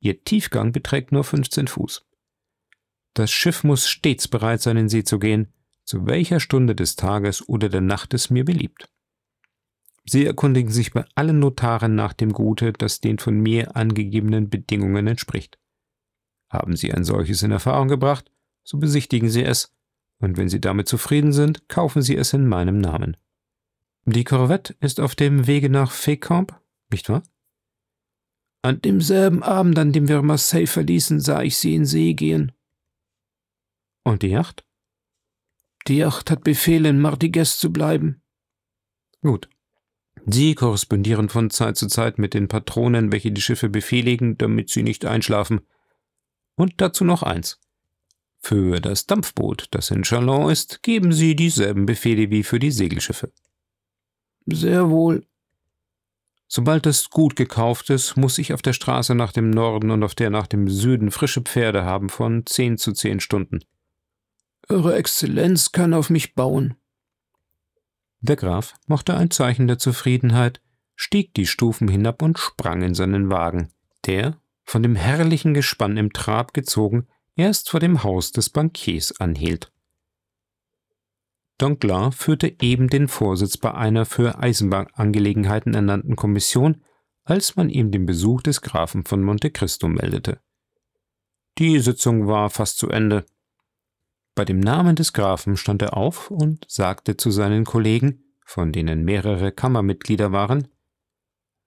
Ihr 0.00 0.22
Tiefgang 0.22 0.72
beträgt 0.72 1.12
nur 1.12 1.24
15 1.24 1.66
Fuß. 1.66 2.04
Das 3.18 3.32
Schiff 3.32 3.64
muss 3.64 3.88
stets 3.88 4.28
bereit 4.28 4.62
sein, 4.62 4.76
in 4.76 4.88
See 4.88 5.02
zu 5.02 5.18
gehen, 5.18 5.52
zu 5.84 6.06
welcher 6.06 6.38
Stunde 6.38 6.76
des 6.76 6.94
Tages 6.94 7.48
oder 7.48 7.68
der 7.68 7.80
Nacht 7.80 8.14
es 8.14 8.30
mir 8.30 8.44
beliebt. 8.44 8.88
Sie 10.04 10.24
erkundigen 10.24 10.70
sich 10.70 10.92
bei 10.92 11.04
allen 11.16 11.40
Notaren 11.40 11.96
nach 11.96 12.12
dem 12.12 12.32
Gute, 12.32 12.72
das 12.72 13.00
den 13.00 13.18
von 13.18 13.40
mir 13.40 13.74
angegebenen 13.74 14.50
Bedingungen 14.50 15.08
entspricht. 15.08 15.58
Haben 16.48 16.76
Sie 16.76 16.94
ein 16.94 17.02
solches 17.02 17.42
in 17.42 17.50
Erfahrung 17.50 17.88
gebracht, 17.88 18.30
so 18.62 18.78
besichtigen 18.78 19.30
Sie 19.30 19.42
es, 19.42 19.74
und 20.20 20.36
wenn 20.36 20.48
Sie 20.48 20.60
damit 20.60 20.86
zufrieden 20.86 21.32
sind, 21.32 21.68
kaufen 21.68 22.02
Sie 22.02 22.14
es 22.14 22.32
in 22.32 22.46
meinem 22.46 22.78
Namen. 22.78 23.16
Die 24.04 24.22
Korvette 24.22 24.76
ist 24.78 25.00
auf 25.00 25.16
dem 25.16 25.48
Wege 25.48 25.70
nach 25.70 25.90
Fécamp, 25.90 26.54
nicht 26.92 27.08
wahr? 27.08 27.24
An 28.62 28.80
demselben 28.80 29.42
Abend, 29.42 29.76
an 29.76 29.92
dem 29.92 30.06
wir 30.06 30.22
Marseille 30.22 30.68
verließen, 30.68 31.18
sah 31.18 31.42
ich 31.42 31.56
sie 31.56 31.74
in 31.74 31.84
See 31.84 32.14
gehen. 32.14 32.52
Und 34.08 34.22
die 34.22 34.28
Yacht? 34.28 34.64
Die 35.86 35.98
Yacht 35.98 36.30
hat 36.30 36.42
Befehl, 36.42 36.86
in 36.86 36.98
Martigues 36.98 37.58
zu 37.58 37.70
bleiben. 37.70 38.22
Gut. 39.20 39.50
Sie 40.24 40.54
korrespondieren 40.54 41.28
von 41.28 41.50
Zeit 41.50 41.76
zu 41.76 41.88
Zeit 41.88 42.18
mit 42.18 42.32
den 42.32 42.48
Patronen, 42.48 43.12
welche 43.12 43.32
die 43.32 43.42
Schiffe 43.42 43.68
befehligen, 43.68 44.38
damit 44.38 44.70
sie 44.70 44.82
nicht 44.82 45.04
einschlafen. 45.04 45.60
Und 46.56 46.80
dazu 46.80 47.04
noch 47.04 47.22
eins. 47.22 47.60
Für 48.38 48.80
das 48.80 49.04
Dampfboot, 49.04 49.66
das 49.72 49.90
in 49.90 50.04
Chalon 50.04 50.50
ist, 50.50 50.82
geben 50.82 51.12
Sie 51.12 51.36
dieselben 51.36 51.84
Befehle 51.84 52.30
wie 52.30 52.44
für 52.44 52.58
die 52.58 52.70
Segelschiffe. 52.70 53.30
Sehr 54.46 54.88
wohl. 54.88 55.26
Sobald 56.46 56.86
es 56.86 57.10
gut 57.10 57.36
gekauft 57.36 57.90
ist, 57.90 58.16
muss 58.16 58.38
ich 58.38 58.54
auf 58.54 58.62
der 58.62 58.72
Straße 58.72 59.14
nach 59.14 59.32
dem 59.32 59.50
Norden 59.50 59.90
und 59.90 60.02
auf 60.02 60.14
der 60.14 60.30
nach 60.30 60.46
dem 60.46 60.66
Süden 60.70 61.10
frische 61.10 61.42
Pferde 61.42 61.84
haben 61.84 62.08
von 62.08 62.46
zehn 62.46 62.78
zu 62.78 62.94
zehn 62.94 63.20
Stunden. 63.20 63.60
Eure 64.68 64.96
Exzellenz 64.96 65.72
kann 65.72 65.94
auf 65.94 66.10
mich 66.10 66.34
bauen. 66.34 66.74
Der 68.20 68.36
Graf 68.36 68.74
machte 68.86 69.16
ein 69.16 69.30
Zeichen 69.30 69.66
der 69.66 69.78
Zufriedenheit, 69.78 70.60
stieg 70.94 71.32
die 71.34 71.46
Stufen 71.46 71.88
hinab 71.88 72.20
und 72.20 72.38
sprang 72.38 72.82
in 72.82 72.94
seinen 72.94 73.30
Wagen, 73.30 73.72
der, 74.06 74.40
von 74.64 74.82
dem 74.82 74.96
herrlichen 74.96 75.54
Gespann 75.54 75.96
im 75.96 76.12
Trab 76.12 76.52
gezogen, 76.52 77.06
erst 77.34 77.70
vor 77.70 77.80
dem 77.80 78.02
Haus 78.02 78.32
des 78.32 78.50
Bankiers 78.50 79.18
anhielt. 79.20 79.72
Danglars 81.56 82.14
führte 82.14 82.54
eben 82.60 82.88
den 82.88 83.08
Vorsitz 83.08 83.56
bei 83.56 83.72
einer 83.72 84.04
für 84.04 84.38
Eisenbahnangelegenheiten 84.38 85.74
ernannten 85.74 86.14
Kommission, 86.14 86.82
als 87.24 87.56
man 87.56 87.68
ihm 87.68 87.90
den 87.90 88.06
Besuch 88.06 88.42
des 88.42 88.60
Grafen 88.60 89.04
von 89.04 89.22
Monte 89.22 89.50
Cristo 89.50 89.88
meldete. 89.88 90.40
Die 91.58 91.80
Sitzung 91.80 92.26
war 92.26 92.50
fast 92.50 92.78
zu 92.78 92.88
Ende. 92.88 93.26
Bei 94.38 94.44
dem 94.44 94.60
Namen 94.60 94.94
des 94.94 95.14
Grafen 95.14 95.56
stand 95.56 95.82
er 95.82 95.96
auf 95.96 96.30
und 96.30 96.64
sagte 96.68 97.16
zu 97.16 97.32
seinen 97.32 97.64
Kollegen, 97.64 98.22
von 98.46 98.70
denen 98.70 99.04
mehrere 99.04 99.50
Kammermitglieder 99.50 100.30
waren 100.30 100.68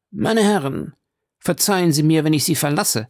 Meine 0.09 0.41
Herren, 0.41 0.93
verzeihen 1.37 1.91
Sie 1.91 2.01
mir, 2.01 2.23
wenn 2.23 2.31
ich 2.31 2.45
Sie 2.45 2.55
verlasse, 2.55 3.07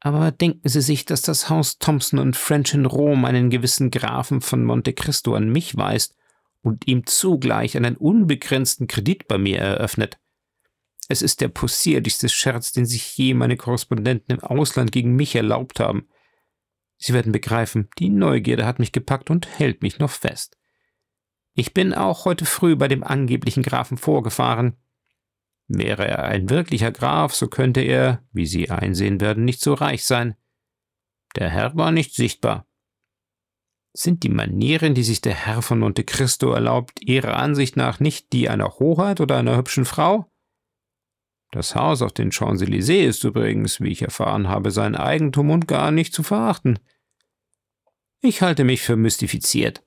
aber 0.00 0.30
denken 0.30 0.68
Sie 0.68 0.82
sich, 0.82 1.06
dass 1.06 1.22
das 1.22 1.48
Haus 1.48 1.78
Thompson 1.78 2.18
und 2.18 2.36
French 2.36 2.74
in 2.74 2.84
Rom 2.84 3.24
einen 3.24 3.48
gewissen 3.48 3.90
Grafen 3.90 4.42
von 4.42 4.62
Monte 4.62 4.92
Cristo 4.92 5.34
an 5.34 5.48
mich 5.48 5.78
weist 5.78 6.14
und 6.60 6.86
ihm 6.86 7.06
zugleich 7.06 7.78
einen 7.78 7.96
unbegrenzten 7.96 8.88
Kredit 8.88 9.26
bei 9.26 9.38
mir 9.38 9.56
eröffnet. 9.56 10.18
Es 11.08 11.22
ist 11.22 11.40
der 11.40 11.48
possierlichste 11.48 12.28
Scherz, 12.28 12.72
den 12.72 12.84
sich 12.84 13.16
je 13.16 13.32
meine 13.32 13.56
Korrespondenten 13.56 14.36
im 14.36 14.44
Ausland 14.44 14.92
gegen 14.92 15.16
mich 15.16 15.34
erlaubt 15.34 15.80
haben. 15.80 16.08
Sie 16.98 17.14
werden 17.14 17.32
begreifen, 17.32 17.88
die 17.98 18.10
Neugierde 18.10 18.66
hat 18.66 18.80
mich 18.80 18.92
gepackt 18.92 19.30
und 19.30 19.58
hält 19.58 19.82
mich 19.82 19.98
noch 19.98 20.10
fest. 20.10 20.58
Ich 21.54 21.72
bin 21.72 21.94
auch 21.94 22.24
heute 22.24 22.44
früh 22.44 22.76
bei 22.76 22.88
dem 22.88 23.02
angeblichen 23.02 23.62
Grafen 23.62 23.98
vorgefahren. 23.98 24.76
Wäre 25.68 26.06
er 26.06 26.24
ein 26.24 26.50
wirklicher 26.50 26.90
Graf, 26.90 27.34
so 27.34 27.46
könnte 27.46 27.80
er, 27.80 28.22
wie 28.32 28.46
Sie 28.46 28.70
einsehen 28.70 29.20
werden, 29.20 29.44
nicht 29.44 29.60
so 29.60 29.74
reich 29.74 30.04
sein. 30.04 30.34
Der 31.36 31.50
Herr 31.50 31.76
war 31.76 31.92
nicht 31.92 32.14
sichtbar. 32.14 32.66
Sind 33.92 34.22
die 34.22 34.28
Manieren, 34.28 34.94
die 34.94 35.02
sich 35.02 35.20
der 35.20 35.34
Herr 35.34 35.62
von 35.62 35.78
Monte 35.78 36.04
Cristo 36.04 36.52
erlaubt, 36.52 37.00
Ihrer 37.02 37.36
Ansicht 37.36 37.76
nach 37.76 38.00
nicht 38.00 38.32
die 38.32 38.48
einer 38.48 38.78
Hoheit 38.78 39.20
oder 39.20 39.36
einer 39.36 39.56
hübschen 39.56 39.84
Frau? 39.84 40.30
Das 41.50 41.74
Haus 41.74 42.02
auf 42.02 42.12
den 42.12 42.30
Champs-Élysées 42.30 43.06
ist 43.06 43.24
übrigens, 43.24 43.80
wie 43.80 43.88
ich 43.88 44.02
erfahren 44.02 44.48
habe, 44.48 44.70
sein 44.70 44.94
Eigentum 44.94 45.50
und 45.50 45.66
gar 45.66 45.90
nicht 45.90 46.12
zu 46.12 46.22
verachten. 46.22 46.78
Ich 48.20 48.42
halte 48.42 48.64
mich 48.64 48.82
für 48.82 48.96
mystifiziert. 48.96 49.82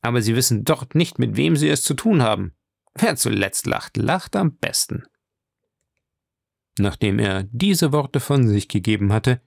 Aber 0.00 0.22
Sie 0.22 0.34
wissen 0.34 0.64
dort 0.64 0.94
nicht, 0.94 1.18
mit 1.18 1.36
wem 1.36 1.56
Sie 1.56 1.68
es 1.68 1.82
zu 1.82 1.94
tun 1.94 2.22
haben. 2.22 2.54
Wer 2.94 3.16
zuletzt 3.16 3.66
lacht, 3.66 3.96
lacht 3.96 4.36
am 4.36 4.56
besten. 4.56 5.04
Nachdem 6.78 7.18
er 7.18 7.44
diese 7.44 7.92
Worte 7.92 8.20
von 8.20 8.48
sich 8.48 8.68
gegeben 8.68 9.12
hatte, 9.12 9.40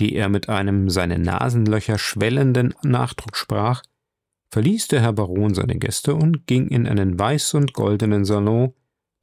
die 0.00 0.14
er 0.14 0.28
mit 0.28 0.48
einem 0.48 0.90
seine 0.90 1.18
Nasenlöcher 1.18 1.98
schwellenden 1.98 2.74
Nachdruck 2.82 3.36
sprach, 3.36 3.82
verließ 4.50 4.88
der 4.88 5.00
Herr 5.00 5.12
Baron 5.12 5.54
seine 5.54 5.76
Gäste 5.76 6.14
und 6.14 6.46
ging 6.46 6.68
in 6.68 6.86
einen 6.86 7.18
weiß 7.18 7.54
und 7.54 7.72
goldenen 7.72 8.24
Salon, 8.24 8.74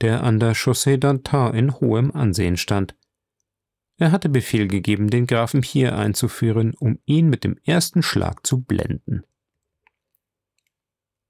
der 0.02 0.24
an 0.24 0.40
der 0.40 0.54
Chaussee 0.54 0.96
d'Antin 0.96 1.54
in 1.54 1.74
hohem 1.80 2.12
Ansehen 2.12 2.58
stand. 2.58 2.96
Er 3.98 4.12
hatte 4.12 4.30
Befehl 4.30 4.68
gegeben, 4.68 5.10
den 5.10 5.26
Grafen 5.26 5.64
hier 5.64 5.98
einzuführen, 5.98 6.74
um 6.78 7.00
ihn 7.06 7.30
mit 7.30 7.44
dem 7.44 7.58
ersten 7.64 8.04
Schlag 8.04 8.46
zu 8.46 8.62
blenden. 8.62 9.24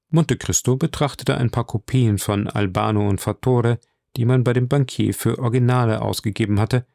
Monte 0.09 0.37
Cristo 0.37 0.75
betrachtete 0.77 1.37
ein 1.37 1.51
paar 1.51 1.65
Kopien 1.65 2.17
von 2.17 2.47
Albano 2.47 3.07
und 3.07 3.21
Fattore, 3.21 3.79
die 4.15 4.25
man 4.25 4.43
bei 4.43 4.53
dem 4.53 4.67
Bankier 4.67 5.13
für 5.13 5.39
Originale 5.39 6.01
ausgegeben 6.01 6.59
hatte, 6.59 6.87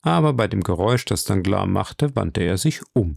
aber 0.00 0.32
bei 0.32 0.48
dem 0.48 0.62
Geräusch, 0.62 1.04
das 1.04 1.24
Danglars 1.24 1.68
machte, 1.68 2.14
wandte 2.16 2.42
er 2.42 2.58
sich 2.58 2.80
um. 2.92 3.16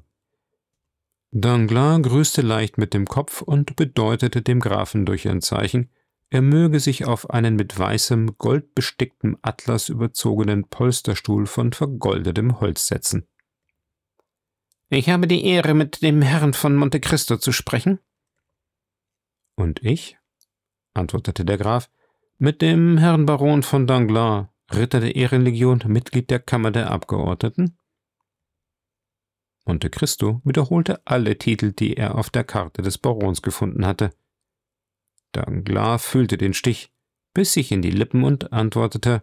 Danglars 1.32 2.02
grüßte 2.02 2.42
leicht 2.42 2.78
mit 2.78 2.94
dem 2.94 3.06
Kopf 3.06 3.42
und 3.42 3.76
bedeutete 3.76 4.42
dem 4.42 4.60
Grafen 4.60 5.06
durch 5.06 5.28
ein 5.28 5.42
Zeichen, 5.42 5.90
er 6.32 6.42
möge 6.42 6.80
sich 6.80 7.06
auf 7.06 7.30
einen 7.30 7.58
mit 7.58 7.78
weißem, 7.78 8.38
goldbesticktem 8.38 9.38
Atlas 9.42 9.90
überzogenen 9.90 10.70
Polsterstuhl 10.70 11.46
von 11.46 11.74
vergoldetem 11.74 12.62
Holz 12.62 12.88
setzen. 12.88 13.28
Ich 14.90 15.10
habe 15.10 15.28
die 15.28 15.46
Ehre, 15.46 15.74
mit 15.74 16.02
dem 16.02 16.22
Herrn 16.22 16.54
von 16.54 16.76
Monte 16.78 17.02
Cristo 17.02 17.36
zu 17.36 17.52
sprechen. 17.52 18.00
Und 19.56 19.84
ich? 19.84 20.18
antwortete 20.94 21.44
der 21.44 21.58
Graf, 21.58 21.90
mit 22.38 22.62
dem 22.62 22.98
Herrn 22.98 23.26
Baron 23.26 23.62
von 23.62 23.86
Danglars, 23.86 24.48
Ritter 24.74 25.02
der 25.02 25.18
Ehrenlegion, 25.18 25.84
Mitglied 25.88 26.30
der 26.30 26.40
Kammer 26.40 26.72
der 26.72 26.92
Abgeordneten? 26.92 27.78
Monte 29.66 29.90
Cristo 29.90 30.42
wiederholte 30.46 31.06
alle 31.06 31.38
Titel, 31.38 31.74
die 31.74 31.98
er 31.98 32.16
auf 32.16 32.30
der 32.30 32.46
Karte 32.46 32.82
des 32.82 32.98
Barons 32.98 33.42
gefunden 33.42 33.86
hatte. 33.86 34.12
Danglars 35.32 36.06
fühlte 36.06 36.38
den 36.38 36.54
Stich, 36.54 36.92
biss 37.34 37.54
sich 37.54 37.72
in 37.72 37.82
die 37.82 37.92
Lippen 37.92 38.24
und 38.24 38.52
antwortete 38.54 39.22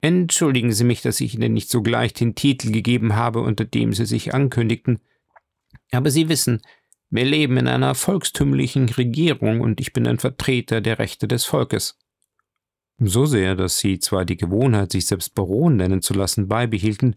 Entschuldigen 0.00 0.72
Sie 0.72 0.84
mich, 0.84 1.02
dass 1.02 1.20
ich 1.20 1.34
Ihnen 1.34 1.54
nicht 1.54 1.70
sogleich 1.70 2.12
den 2.12 2.36
Titel 2.36 2.70
gegeben 2.70 3.16
habe, 3.16 3.40
unter 3.40 3.64
dem 3.64 3.92
Sie 3.92 4.06
sich 4.06 4.32
ankündigten. 4.32 5.00
Aber 5.90 6.10
Sie 6.10 6.28
wissen, 6.28 6.62
wir 7.10 7.24
leben 7.24 7.56
in 7.56 7.68
einer 7.68 7.94
volkstümlichen 7.94 8.88
Regierung 8.90 9.60
und 9.60 9.80
ich 9.80 9.92
bin 9.92 10.06
ein 10.06 10.18
Vertreter 10.18 10.80
der 10.80 10.98
Rechte 10.98 11.26
des 11.26 11.46
Volkes. 11.46 11.98
So 12.98 13.26
sehr, 13.26 13.54
dass 13.54 13.78
sie 13.78 13.98
zwar 13.98 14.24
die 14.24 14.36
Gewohnheit, 14.36 14.92
sich 14.92 15.06
selbst 15.06 15.34
Baron 15.34 15.76
nennen 15.76 16.02
zu 16.02 16.14
lassen, 16.14 16.48
beibehielten, 16.48 17.16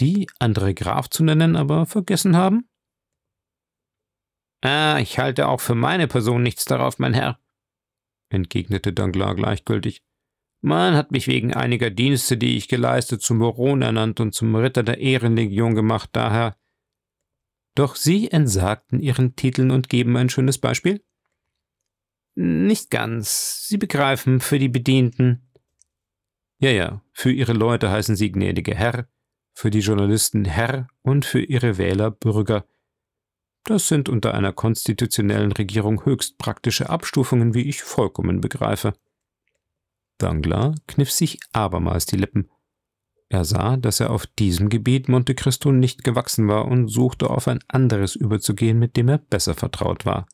die 0.00 0.26
andere 0.38 0.74
Graf 0.74 1.08
zu 1.08 1.22
nennen, 1.22 1.54
aber 1.54 1.86
vergessen 1.86 2.36
haben? 2.36 2.68
Ah, 4.60 4.98
ich 5.00 5.18
halte 5.18 5.48
auch 5.48 5.60
für 5.60 5.74
meine 5.74 6.08
Person 6.08 6.42
nichts 6.42 6.64
darauf, 6.64 6.98
mein 6.98 7.14
Herr, 7.14 7.38
entgegnete 8.28 8.92
Danglars 8.92 9.36
gleichgültig. 9.36 10.02
Man 10.60 10.94
hat 10.94 11.12
mich 11.12 11.28
wegen 11.28 11.54
einiger 11.54 11.90
Dienste, 11.90 12.36
die 12.36 12.56
ich 12.56 12.68
geleistet, 12.68 13.22
zum 13.22 13.38
Baron 13.38 13.82
ernannt 13.82 14.18
und 14.18 14.34
zum 14.34 14.54
Ritter 14.56 14.82
der 14.82 14.98
Ehrenlegion 14.98 15.76
gemacht, 15.76 16.10
daher. 16.12 16.56
Doch 17.76 17.94
Sie 17.94 18.28
entsagten 18.28 18.98
Ihren 18.98 19.36
Titeln 19.36 19.70
und 19.70 19.88
geben 19.88 20.16
ein 20.16 20.30
schönes 20.30 20.58
Beispiel? 20.58 21.04
Nicht 22.34 22.90
ganz. 22.90 23.66
Sie 23.68 23.78
begreifen, 23.78 24.40
für 24.40 24.58
die 24.58 24.68
Bedienten. 24.68 25.48
Ja, 26.58 26.70
ja, 26.70 27.02
für 27.12 27.30
Ihre 27.30 27.52
Leute 27.52 27.90
heißen 27.90 28.16
Sie 28.16 28.32
gnädige 28.32 28.74
Herr, 28.74 29.08
für 29.54 29.70
die 29.70 29.78
Journalisten 29.78 30.44
Herr 30.44 30.88
und 31.02 31.24
für 31.24 31.40
Ihre 31.40 31.78
Wähler 31.78 32.10
Bürger. 32.10 32.66
Das 33.68 33.86
sind 33.86 34.08
unter 34.08 34.32
einer 34.32 34.54
konstitutionellen 34.54 35.52
Regierung 35.52 36.06
höchst 36.06 36.38
praktische 36.38 36.88
Abstufungen, 36.88 37.52
wie 37.52 37.68
ich 37.68 37.82
vollkommen 37.82 38.40
begreife. 38.40 38.94
Danglars 40.16 40.74
kniff 40.86 41.10
sich 41.12 41.38
abermals 41.52 42.06
die 42.06 42.16
Lippen. 42.16 42.48
Er 43.28 43.44
sah, 43.44 43.76
dass 43.76 44.00
er 44.00 44.08
auf 44.08 44.26
diesem 44.26 44.70
Gebiet 44.70 45.10
Monte 45.10 45.34
Cristo 45.34 45.70
nicht 45.70 46.02
gewachsen 46.02 46.48
war 46.48 46.64
und 46.64 46.88
suchte 46.88 47.28
auf 47.28 47.46
ein 47.46 47.58
anderes 47.68 48.16
überzugehen, 48.16 48.78
mit 48.78 48.96
dem 48.96 49.08
er 49.08 49.18
besser 49.18 49.52
vertraut 49.52 50.06
war. 50.06 50.26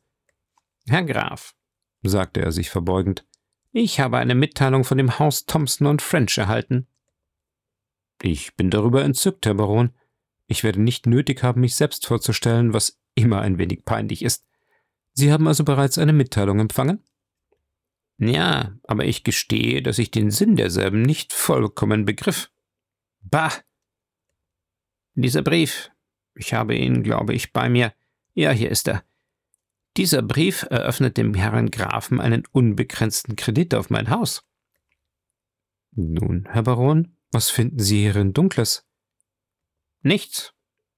Herr 0.87 1.03
Graf, 1.03 1.57
sagte 2.05 2.41
er 2.41 2.53
sich 2.53 2.71
verbeugend, 2.71 3.27
ich 3.73 3.99
habe 3.99 4.19
eine 4.19 4.37
Mitteilung 4.37 4.85
von 4.85 4.97
dem 4.97 5.19
Haus 5.19 5.45
Thompson 5.45 5.89
und 5.89 6.03
French 6.03 6.39
erhalten. 6.39 6.87
Ich 8.23 8.55
bin 8.55 8.71
darüber 8.71 9.03
entzückt, 9.03 9.45
Herr 9.45 9.55
Baron. 9.55 9.91
Ich 10.47 10.63
werde 10.65 10.83
nicht 10.83 11.07
nötig 11.07 11.43
haben, 11.43 11.61
mich 11.61 11.75
selbst 11.75 12.07
vorzustellen, 12.07 12.73
was 12.73 13.01
immer 13.15 13.41
ein 13.41 13.59
wenig 13.59 13.85
peinlich 13.85 14.23
ist. 14.23 14.47
Sie 15.13 15.33
haben 15.33 15.47
also 15.47 15.65
bereits 15.65 15.99
eine 15.99 16.13
Mitteilung 16.13 16.59
empfangen? 16.61 17.03
Ja, 18.19 18.77
aber 18.85 19.05
ich 19.05 19.25
gestehe, 19.25 19.83
dass 19.83 19.99
ich 19.99 20.11
den 20.11 20.31
Sinn 20.31 20.57
derselben 20.57 21.03
nicht 21.03 21.33
vollkommen 21.33 22.05
begriff. 22.05 22.51
Bah! 23.21 23.53
Dieser 25.15 25.43
Brief. 25.43 25.91
Ich 26.35 26.53
habe 26.53 26.75
ihn, 26.75 27.03
glaube 27.03 27.35
ich, 27.35 27.53
bei 27.53 27.69
mir. 27.69 27.93
Ja, 28.35 28.51
hier 28.51 28.71
ist 28.71 28.89
er. 28.89 29.05
Dieser 29.97 30.23
Brief 30.23 30.67
eröffnet 30.71 31.17
dem 31.17 31.35
Herrn 31.35 31.71
Grafen 31.71 32.21
einen 32.21 32.45
unbegrenzten 32.51 33.37
Kredit 33.37 33.75
auf 33.75 33.91
mein 33.91 34.11
Haus. 34.11 34.45
Nun, 35.93 36.49
Herr 36.51 36.65
Baron, 36.65 37.17
was 37.31 37.51
finden 37.51 37.79
Sie 37.79 38.01
hierin 38.01 38.33
Dunkles? 38.33 38.84
Nichts, 40.05 40.53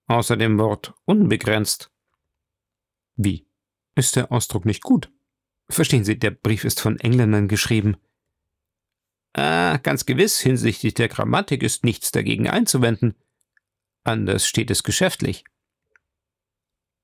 außer 0.09 0.37
dem 0.37 0.59
Wort 0.59 0.93
unbegrenzt. 1.05 1.93
Wie? 3.15 3.47
Ist 3.95 4.17
der 4.17 4.33
Ausdruck 4.33 4.65
nicht 4.65 4.83
gut? 4.83 5.13
Verstehen 5.71 6.05
Sie, 6.05 6.19
der 6.19 6.33
Brief 6.33 6.65
ist 6.65 6.81
von 6.81 6.99
Engländern 6.99 7.47
geschrieben. 7.47 7.97
Ah, 9.33 9.77
ganz 9.79 10.07
gewiss, 10.07 10.41
hinsichtlich 10.41 10.95
der 10.95 11.07
Grammatik 11.07 11.63
ist 11.63 11.85
nichts 11.85 12.11
dagegen 12.11 12.49
einzuwenden. 12.49 13.15
Anders 14.03 14.45
steht 14.45 14.73
es 14.73 14.83
geschäftlich. 14.83 15.45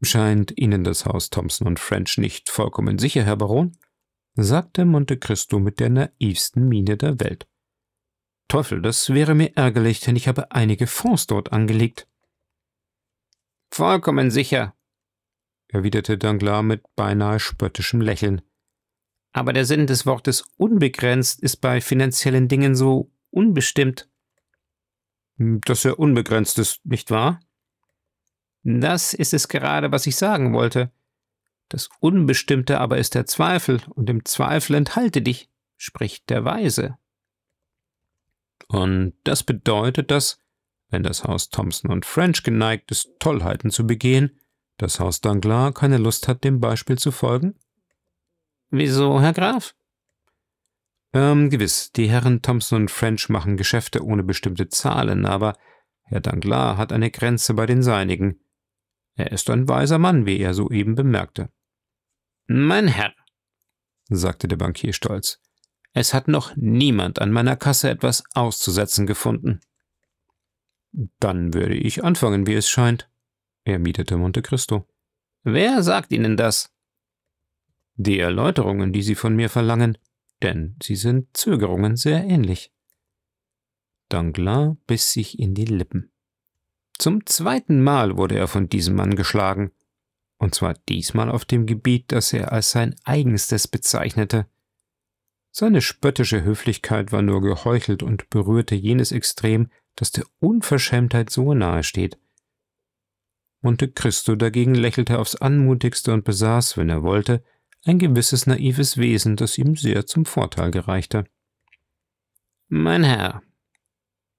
Scheint 0.02 0.58
Ihnen 0.58 0.82
das 0.82 1.06
Haus 1.06 1.30
Thompson 1.30 1.68
und 1.68 1.78
French 1.78 2.18
nicht 2.18 2.50
vollkommen 2.50 2.98
sicher, 2.98 3.22
Herr 3.22 3.36
Baron? 3.36 3.78
sagte 4.34 4.84
Monte 4.84 5.18
Cristo 5.18 5.60
mit 5.60 5.78
der 5.78 5.90
naivsten 5.90 6.68
Miene 6.68 6.96
der 6.96 7.20
Welt. 7.20 7.46
Teufel, 8.48 8.82
das 8.82 9.10
wäre 9.10 9.34
mir 9.34 9.56
ärgerlich, 9.56 10.00
denn 10.00 10.16
ich 10.16 10.28
habe 10.28 10.52
einige 10.52 10.86
Fonds 10.86 11.26
dort 11.26 11.52
angelegt. 11.52 12.06
Vollkommen 13.70 14.30
sicher, 14.30 14.74
erwiderte 15.68 16.18
Danglars 16.18 16.62
mit 16.62 16.82
beinahe 16.94 17.40
spöttischem 17.40 18.00
Lächeln. 18.00 18.42
Aber 19.32 19.52
der 19.52 19.64
Sinn 19.64 19.86
des 19.86 20.04
Wortes 20.04 20.44
unbegrenzt 20.58 21.42
ist 21.42 21.56
bei 21.56 21.80
finanziellen 21.80 22.48
Dingen 22.48 22.74
so 22.76 23.10
unbestimmt. 23.30 24.08
Dass 25.38 25.84
er 25.86 25.98
unbegrenzt 25.98 26.58
ist, 26.58 26.84
nicht 26.84 27.10
wahr? 27.10 27.40
Das 28.62 29.14
ist 29.14 29.32
es 29.32 29.48
gerade, 29.48 29.90
was 29.90 30.06
ich 30.06 30.16
sagen 30.16 30.52
wollte. 30.52 30.92
Das 31.68 31.88
Unbestimmte 32.00 32.78
aber 32.78 32.98
ist 32.98 33.14
der 33.14 33.24
Zweifel, 33.24 33.80
und 33.94 34.10
im 34.10 34.24
Zweifel 34.26 34.76
enthalte 34.76 35.22
dich, 35.22 35.48
spricht 35.78 36.28
der 36.28 36.44
Weise. 36.44 36.98
Und 38.68 39.14
das 39.24 39.42
bedeutet, 39.42 40.10
dass, 40.10 40.38
wenn 40.90 41.02
das 41.02 41.24
Haus 41.24 41.48
Thompson 41.48 41.90
und 41.90 42.06
French 42.06 42.42
geneigt 42.42 42.90
ist, 42.90 43.10
Tollheiten 43.18 43.70
zu 43.70 43.86
begehen, 43.86 44.38
das 44.78 45.00
Haus 45.00 45.20
Danglars 45.20 45.74
keine 45.74 45.98
Lust 45.98 46.28
hat, 46.28 46.44
dem 46.44 46.60
Beispiel 46.60 46.98
zu 46.98 47.12
folgen? 47.12 47.54
Wieso, 48.70 49.20
Herr 49.20 49.32
Graf? 49.32 49.74
Ähm, 51.12 51.50
gewiss, 51.50 51.92
die 51.92 52.08
Herren 52.08 52.40
Thompson 52.40 52.82
und 52.82 52.90
French 52.90 53.28
machen 53.28 53.58
Geschäfte 53.58 54.02
ohne 54.02 54.22
bestimmte 54.22 54.68
Zahlen, 54.68 55.26
aber 55.26 55.54
Herr 56.04 56.20
Danglars 56.20 56.78
hat 56.78 56.92
eine 56.92 57.10
Grenze 57.10 57.54
bei 57.54 57.66
den 57.66 57.82
seinigen. 57.82 58.40
Er 59.14 59.30
ist 59.30 59.50
ein 59.50 59.68
weiser 59.68 59.98
Mann, 59.98 60.24
wie 60.24 60.38
er 60.38 60.54
soeben 60.54 60.94
bemerkte. 60.94 61.50
Mein 62.46 62.88
Herr, 62.88 63.12
sagte 64.08 64.48
der 64.48 64.56
Bankier 64.56 64.94
stolz, 64.94 65.40
es 65.92 66.14
hat 66.14 66.28
noch 66.28 66.54
niemand 66.56 67.20
an 67.20 67.32
meiner 67.32 67.56
Kasse 67.56 67.90
etwas 67.90 68.24
auszusetzen 68.34 69.06
gefunden. 69.06 69.60
Dann 71.20 71.54
würde 71.54 71.74
ich 71.74 72.04
anfangen, 72.04 72.46
wie 72.46 72.54
es 72.54 72.68
scheint, 72.68 73.10
erwiderte 73.64 74.16
Monte 74.16 74.42
Cristo. 74.42 74.86
Wer 75.42 75.82
sagt 75.82 76.12
Ihnen 76.12 76.36
das? 76.36 76.72
die 77.96 78.18
Erläuterungen, 78.18 78.92
die 78.92 79.02
Sie 79.02 79.14
von 79.14 79.34
mir 79.34 79.48
verlangen, 79.48 79.98
denn 80.42 80.76
sie 80.82 80.96
sind 80.96 81.36
Zögerungen 81.36 81.96
sehr 81.96 82.24
ähnlich. 82.24 82.72
Danglars 84.08 84.76
biss 84.86 85.12
sich 85.12 85.38
in 85.38 85.54
die 85.54 85.64
Lippen. 85.64 86.10
Zum 86.98 87.26
zweiten 87.26 87.82
Mal 87.82 88.16
wurde 88.16 88.36
er 88.36 88.48
von 88.48 88.68
diesem 88.68 88.96
Mann 88.96 89.16
geschlagen, 89.16 89.72
und 90.38 90.54
zwar 90.54 90.74
diesmal 90.88 91.30
auf 91.30 91.44
dem 91.44 91.66
Gebiet, 91.66 92.10
das 92.12 92.32
er 92.32 92.52
als 92.52 92.70
sein 92.72 92.96
eigenstes 93.04 93.68
bezeichnete. 93.68 94.46
Seine 95.54 95.82
spöttische 95.82 96.42
Höflichkeit 96.44 97.12
war 97.12 97.20
nur 97.20 97.42
geheuchelt 97.42 98.02
und 98.02 98.30
berührte 98.30 98.74
jenes 98.74 99.12
Extrem, 99.12 99.70
das 99.94 100.10
der 100.10 100.24
Unverschämtheit 100.40 101.28
so 101.28 101.52
nahe 101.52 101.82
steht. 101.82 102.18
Monte 103.60 103.88
Cristo 103.88 104.34
dagegen 104.34 104.74
lächelte 104.74 105.18
aufs 105.18 105.36
anmutigste 105.36 106.12
und 106.14 106.24
besaß, 106.24 106.78
wenn 106.78 106.88
er 106.88 107.02
wollte, 107.02 107.44
ein 107.84 107.98
gewisses 107.98 108.46
naives 108.46 108.96
Wesen, 108.96 109.36
das 109.36 109.58
ihm 109.58 109.76
sehr 109.76 110.06
zum 110.06 110.24
Vorteil 110.24 110.70
gereichte. 110.70 111.24
Mein 112.68 113.04
Herr, 113.04 113.42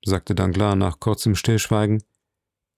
sagte 0.04 0.34
Danglars 0.34 0.76
nach 0.76 1.00
kurzem 1.00 1.36
Stillschweigen, 1.36 2.02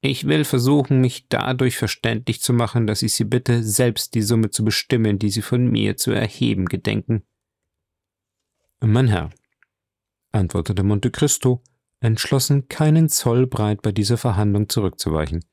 ich 0.01 0.27
will 0.27 0.43
versuchen, 0.43 0.99
mich 1.01 1.27
dadurch 1.29 1.77
verständlich 1.77 2.41
zu 2.41 2.51
machen, 2.53 2.85
dass 2.85 3.01
ich 3.01 3.13
Sie 3.13 3.23
bitte, 3.23 3.63
selbst 3.63 4.13
die 4.13 4.21
Summe 4.21 4.51
zu 4.51 4.63
bestimmen, 4.65 5.17
die 5.17 5.29
Sie 5.29 5.41
von 5.41 5.67
mir 5.67 5.97
zu 5.97 6.11
erheben 6.11 6.65
gedenken. 6.65 7.23
Mein 8.81 9.07
Herr, 9.07 9.29
antwortete 10.31 10.83
Monte 10.83 11.09
Cristo, 11.09 11.63
entschlossen, 12.01 12.67
keinen 12.67 13.09
Zoll 13.09 13.47
breit 13.47 13.81
bei 13.81 13.91
dieser 13.91 14.17
Verhandlung 14.17 14.69
zurückzuweichen. 14.69 15.43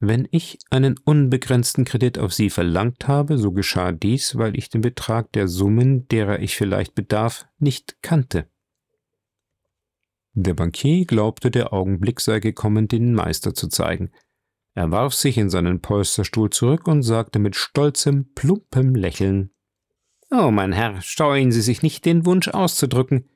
Wenn 0.00 0.28
ich 0.30 0.58
einen 0.70 0.96
unbegrenzten 1.04 1.84
Kredit 1.84 2.18
auf 2.18 2.34
Sie 2.34 2.50
verlangt 2.50 3.08
habe, 3.08 3.38
so 3.38 3.52
geschah 3.52 3.90
dies, 3.90 4.36
weil 4.36 4.56
ich 4.56 4.68
den 4.68 4.82
Betrag 4.82 5.32
der 5.32 5.48
Summen, 5.48 6.06
derer 6.08 6.40
ich 6.40 6.56
vielleicht 6.56 6.94
bedarf, 6.94 7.46
nicht 7.58 8.02
kannte. 8.02 8.50
Der 10.34 10.52
Bankier 10.52 11.06
glaubte, 11.06 11.50
der 11.50 11.72
Augenblick 11.72 12.20
sei 12.20 12.40
gekommen, 12.40 12.86
den 12.86 13.14
Meister 13.14 13.54
zu 13.54 13.68
zeigen. 13.68 14.10
Er 14.74 14.90
warf 14.90 15.14
sich 15.14 15.38
in 15.38 15.48
seinen 15.48 15.80
Polsterstuhl 15.80 16.50
zurück 16.50 16.86
und 16.86 17.02
sagte 17.02 17.38
mit 17.38 17.56
stolzem, 17.56 18.32
plumpem 18.34 18.94
Lächeln 18.94 19.53
Oh, 20.36 20.50
mein 20.50 20.72
Herr, 20.72 21.00
scheuen 21.00 21.52
Sie 21.52 21.62
sich 21.62 21.82
nicht, 21.82 22.04
den 22.04 22.26
Wunsch 22.26 22.48
auszudrücken. 22.48 23.28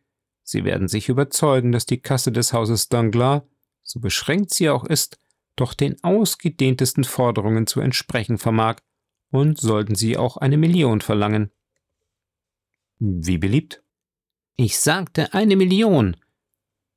Sie 0.43 0.65
werden 0.65 0.89
sich 0.89 1.09
überzeugen, 1.09 1.71
dass 1.71 1.87
die 1.87 2.01
Kasse 2.01 2.33
des 2.33 2.53
Hauses 2.53 2.89
Danglars, 2.89 3.43
so 3.85 4.01
beschränkt 4.01 4.53
sie 4.53 4.69
auch 4.69 4.85
ist, 4.85 5.21
doch 5.55 5.75
den 5.75 6.03
ausgedehntesten 6.03 7.05
Forderungen 7.05 7.69
zu 7.69 7.81
entsprechen 7.81 8.37
vermag, 8.37 8.79
und 9.31 9.61
sollten 9.61 9.95
Sie 9.95 10.17
auch 10.17 10.39
eine 10.39 10.57
Million 10.57 11.01
verlangen. 11.01 11.53
Wie 12.99 13.39
beliebt? 13.39 13.85
Ich 14.57 14.81
sagte 14.81 15.35
eine 15.35 15.55
Million, 15.55 16.17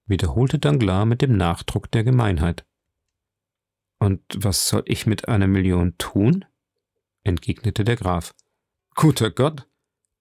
wiederholte 0.06 0.58
Danglars 0.58 1.06
mit 1.06 1.22
dem 1.22 1.38
Nachdruck 1.38 1.92
der 1.92 2.04
Gemeinheit. 2.04 2.66
Und 4.00 4.24
was 4.36 4.68
soll 4.68 4.84
ich 4.86 5.06
mit 5.06 5.28
einer 5.28 5.48
Million 5.48 5.96
tun? 6.00 6.46
entgegnete 7.24 7.84
der 7.84 7.98
Graf. 7.98 8.34
Guter 8.96 9.30
Gott, 9.30 9.68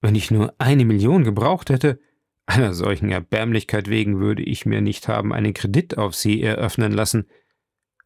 wenn 0.01 0.15
ich 0.15 0.31
nur 0.31 0.53
eine 0.57 0.85
Million 0.85 1.23
gebraucht 1.23 1.69
hätte, 1.69 1.99
einer 2.45 2.73
solchen 2.73 3.09
Erbärmlichkeit 3.09 3.87
wegen 3.89 4.19
würde 4.19 4.43
ich 4.43 4.65
mir 4.65 4.81
nicht 4.81 5.07
haben 5.07 5.31
einen 5.31 5.53
Kredit 5.53 5.97
auf 5.97 6.15
Sie 6.15 6.41
eröffnen 6.41 6.91
lassen, 6.91 7.27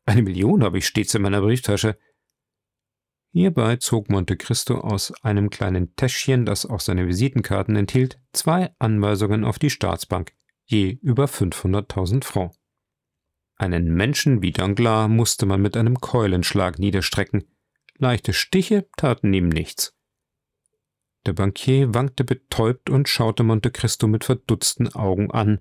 eine 0.05 0.21
Million 0.21 0.63
habe 0.63 0.77
ich 0.77 0.87
stets 0.87 1.15
in 1.15 1.23
meiner 1.23 1.41
Brieftasche. 1.41 1.97
Hierbei 3.31 3.77
zog 3.77 4.09
Monte 4.09 4.37
Cristo 4.37 4.79
aus 4.79 5.11
einem 5.23 5.49
kleinen 5.49 5.95
Täschchen, 5.95 6.45
das 6.45 6.65
auch 6.65 6.79
seine 6.79 7.07
Visitenkarten 7.07 7.75
enthielt, 7.75 8.19
zwei 8.31 8.73
Anweisungen 8.79 9.43
auf 9.43 9.59
die 9.59 9.69
Staatsbank, 9.69 10.33
je 10.65 10.99
über 11.01 11.25
500.000 11.25 12.23
Francs. 12.23 12.59
Einen 13.57 13.93
Menschen 13.93 14.41
wie 14.41 14.51
Danglars 14.51 15.09
musste 15.09 15.45
man 15.45 15.61
mit 15.61 15.75
einem 15.75 15.99
Keulenschlag 15.99 16.77
niederstrecken. 16.77 17.45
Leichte 17.97 18.33
Stiche 18.33 18.87
taten 18.97 19.33
ihm 19.33 19.49
nichts. 19.49 19.94
Der 21.25 21.33
Bankier 21.33 21.93
wankte 21.93 22.23
betäubt 22.23 22.89
und 22.89 23.09
schaute 23.09 23.43
Monte 23.43 23.71
Cristo 23.71 24.07
mit 24.07 24.23
verdutzten 24.23 24.93
Augen 24.93 25.31
an, 25.31 25.59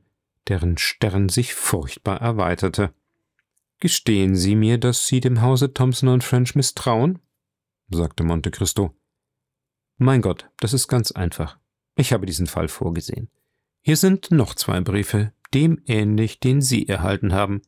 deren 0.48 0.76
Stern 0.76 1.28
sich 1.28 1.54
furchtbar 1.54 2.20
erweiterte. 2.20 2.92
Gestehen 3.80 4.36
Sie 4.36 4.56
mir, 4.56 4.78
dass 4.78 5.06
Sie 5.06 5.20
dem 5.20 5.40
Hause 5.40 5.72
Thompson 5.72 6.08
und 6.08 6.24
French 6.24 6.54
misstrauen? 6.54 7.18
sagte 7.90 8.24
Monte 8.24 8.50
Cristo. 8.50 8.94
Mein 9.96 10.22
Gott, 10.22 10.50
das 10.58 10.72
ist 10.72 10.88
ganz 10.88 11.12
einfach. 11.12 11.58
Ich 11.96 12.12
habe 12.12 12.26
diesen 12.26 12.46
Fall 12.46 12.68
vorgesehen. 12.68 13.30
Hier 13.80 13.96
sind 13.96 14.30
noch 14.30 14.54
zwei 14.54 14.80
Briefe, 14.80 15.32
dem 15.52 15.80
ähnlich, 15.86 16.40
den 16.40 16.60
Sie 16.60 16.88
erhalten 16.88 17.32
haben. 17.32 17.62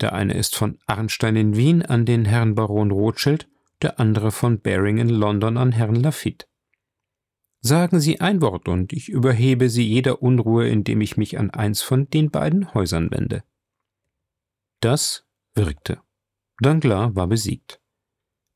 Der 0.00 0.12
eine 0.12 0.34
ist 0.34 0.54
von 0.54 0.78
Arnstein 0.86 1.36
in 1.36 1.56
Wien 1.56 1.82
an 1.82 2.04
den 2.04 2.24
Herrn 2.24 2.54
Baron 2.54 2.90
Rothschild, 2.90 3.48
der 3.82 3.98
andere 3.98 4.30
von 4.30 4.60
Baring 4.60 4.98
in 4.98 5.08
London 5.08 5.56
an 5.56 5.72
Herrn 5.72 5.94
Lafitte. 5.94 6.46
Sagen 7.66 7.98
Sie 7.98 8.20
ein 8.20 8.42
Wort 8.42 8.68
und 8.68 8.92
ich 8.92 9.08
überhebe 9.08 9.68
Sie 9.68 9.82
jeder 9.82 10.22
Unruhe, 10.22 10.68
indem 10.68 11.00
ich 11.00 11.16
mich 11.16 11.36
an 11.36 11.50
eins 11.50 11.82
von 11.82 12.08
den 12.08 12.30
beiden 12.30 12.72
Häusern 12.74 13.10
wende. 13.10 13.42
Das 14.78 15.24
wirkte. 15.56 15.98
Danglars 16.60 17.16
war 17.16 17.26
besiegt. 17.26 17.80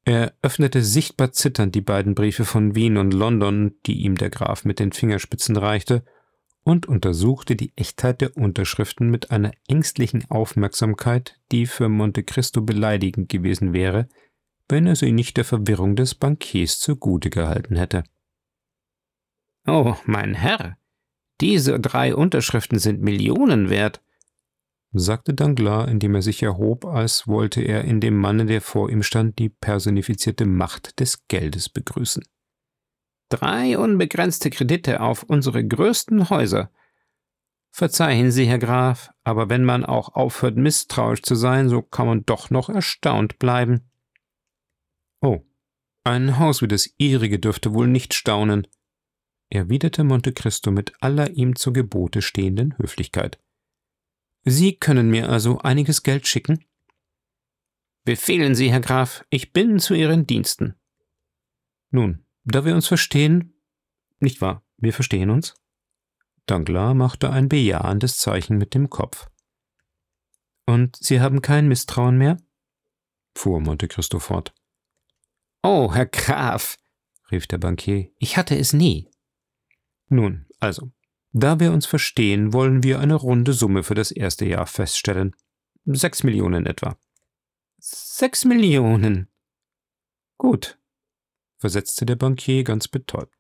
Er 0.05 0.33
öffnete 0.43 0.85
sichtbar 0.85 1.33
zitternd 1.33 1.75
die 1.75 1.81
beiden 1.81 2.15
Briefe 2.15 2.45
von 2.45 2.77
Wien 2.77 2.99
und 2.99 3.13
London, 3.13 3.75
die 3.85 3.95
ihm 3.95 4.15
der 4.15 4.31
Graf 4.31 4.65
mit 4.65 4.79
den 4.79 4.93
Fingerspitzen 4.93 5.57
reichte, 5.57 6.05
und 6.63 6.87
untersuchte 6.87 7.57
die 7.57 7.73
Echtheit 7.75 8.21
der 8.21 8.37
Unterschriften 8.37 9.11
mit 9.11 9.33
einer 9.33 9.51
ängstlichen 9.67 10.31
Aufmerksamkeit, 10.31 11.37
die 11.51 11.67
für 11.67 11.89
Monte 11.89 12.23
Cristo 12.23 12.63
beleidigend 12.63 13.29
gewesen 13.29 13.73
wäre, 13.73 14.09
wenn 14.69 14.87
er 14.87 14.95
sie 14.95 15.11
nicht 15.11 15.37
der 15.37 15.45
Verwirrung 15.45 15.97
des 15.97 16.15
Bankiers 16.15 16.79
zugute 16.79 17.29
gehalten 17.29 17.75
hätte. 17.75 18.05
Oh, 19.67 19.97
mein 20.07 20.35
Herr, 20.35 20.77
diese 21.41 21.81
drei 21.81 22.15
Unterschriften 22.15 22.79
sind 22.79 23.01
Millionen 23.01 23.71
wert, 23.71 24.03
sagte 24.93 25.35
Danglars, 25.35 25.91
indem 25.91 26.15
er 26.15 26.23
sich 26.23 26.43
erhob, 26.43 26.85
als 26.85 27.27
wollte 27.27 27.63
er 27.63 27.85
in 27.85 28.01
dem 28.01 28.17
Manne, 28.17 28.47
der 28.47 28.61
vor 28.61 28.91
ihm 28.91 29.03
stand, 29.03 29.39
die 29.39 29.49
personifizierte 29.49 30.47
Macht 30.47 31.01
des 31.01 31.27
Geldes 31.29 31.69
begrüßen. 31.69 32.25
Drei 33.31 33.79
unbegrenzte 33.79 34.51
Kredite 34.51 35.01
auf 35.01 35.23
unsere 35.23 35.65
größten 35.65 36.31
Häuser. 36.31 36.71
Verzeihen 37.71 38.33
Sie, 38.33 38.47
Herr 38.47 38.59
Graf, 38.59 39.13
aber 39.23 39.49
wenn 39.49 39.65
man 39.65 39.85
auch 39.85 40.15
aufhört, 40.15 40.57
misstrauisch 40.57 41.23
zu 41.23 41.37
sein, 41.37 41.69
so 41.69 41.81
kann 41.81 42.09
man 42.09 42.27
doch 42.27 42.51
noch 42.51 42.69
erstaunt 42.69 43.39
bleiben. 43.39 43.89
Oh, 45.21 45.43
ein 46.03 46.39
Haus 46.39 46.61
wie 46.61 46.69
das 46.69 46.93
Ihrige 46.99 47.39
dürfte 47.39 47.73
wohl 47.73 47.87
nicht 47.87 48.15
staunen, 48.15 48.67
erwiderte 49.51 50.05
Monte 50.05 50.33
Cristo 50.33 50.71
mit 50.71 50.93
aller 51.01 51.31
ihm 51.31 51.57
zu 51.57 51.73
Gebote 51.73 52.23
stehenden 52.23 52.77
Höflichkeit. 52.79 53.39
Sie 54.45 54.77
können 54.77 55.11
mir 55.11 55.29
also 55.29 55.59
einiges 55.59 56.03
Geld 56.03 56.27
schicken? 56.27 56.65
Befehlen 58.05 58.55
Sie, 58.55 58.71
Herr 58.71 58.81
Graf, 58.81 59.25
ich 59.29 59.53
bin 59.53 59.79
zu 59.79 59.95
Ihren 59.95 60.27
Diensten. 60.27 60.77
Nun, 61.91 62.25
da 62.45 62.65
wir 62.65 62.75
uns 62.75 62.87
verstehen, 62.87 63.55
nicht 64.21 64.41
wahr, 64.41 64.65
wir 64.79 64.93
verstehen 64.93 65.31
uns? 65.31 65.55
Danglars 66.47 66.95
machte 66.95 67.31
ein 67.31 67.49
bejahendes 67.49 68.19
Zeichen 68.19 68.57
mit 68.57 68.75
dem 68.75 68.89
Kopf. 68.89 69.29
Und 70.67 70.97
Sie 70.97 71.21
haben 71.21 71.43
kein 71.43 71.69
Misstrauen 71.69 72.17
mehr? 72.17 72.39
fuhr 73.37 73.61
Monte 73.61 73.89
Cristo 73.89 74.19
fort. 74.19 74.55
Oh, 75.63 75.93
Herr 75.95 76.07
Graf, 76.07 76.79
rief 77.31 77.47
der 77.47 77.59
Bankier, 77.59 78.11
ich 78.19 78.37
hatte 78.37 78.57
es 78.57 78.73
nie. 78.73 79.10
Nun, 80.11 80.47
also, 80.59 80.91
da 81.33 81.61
wir 81.61 81.73
uns 81.73 81.87
verstehen, 81.87 82.53
wollen 82.53 82.83
wir 82.83 82.99
eine 82.99 83.15
runde 83.15 83.53
Summe 83.53 83.85
für 83.85 83.95
das 83.95 84.11
erste 84.11 84.45
Jahr 84.45 84.67
feststellen. 84.67 85.37
Sechs 85.85 86.25
Millionen 86.25 86.67
etwa. 86.67 86.99
Sechs 87.79 88.45
Millionen. 88.45 89.29
Gut, 90.37 90.79
versetzte 91.59 92.07
der 92.07 92.17
Bankier 92.17 92.65
ganz 92.65 92.89
betäubt. 92.89 93.35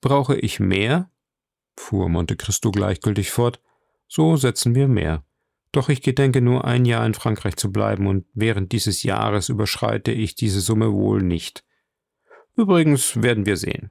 Brauche 0.00 0.36
ich 0.36 0.58
mehr? 0.58 1.10
fuhr 1.76 2.08
Monte 2.08 2.36
Cristo 2.36 2.70
gleichgültig 2.70 3.30
fort. 3.30 3.60
So 4.08 4.36
setzen 4.36 4.74
wir 4.74 4.88
mehr. 4.88 5.24
Doch 5.72 5.88
ich 5.88 6.02
gedenke 6.02 6.40
nur 6.40 6.64
ein 6.64 6.84
Jahr 6.84 7.04
in 7.04 7.14
Frankreich 7.14 7.56
zu 7.56 7.70
bleiben, 7.70 8.06
und 8.06 8.26
während 8.34 8.72
dieses 8.72 9.02
Jahres 9.02 9.48
überschreite 9.48 10.12
ich 10.12 10.34
diese 10.34 10.60
Summe 10.60 10.92
wohl 10.92 11.22
nicht. 11.22 11.64
Übrigens 12.56 13.22
werden 13.22 13.46
wir 13.46 13.56
sehen. 13.56 13.90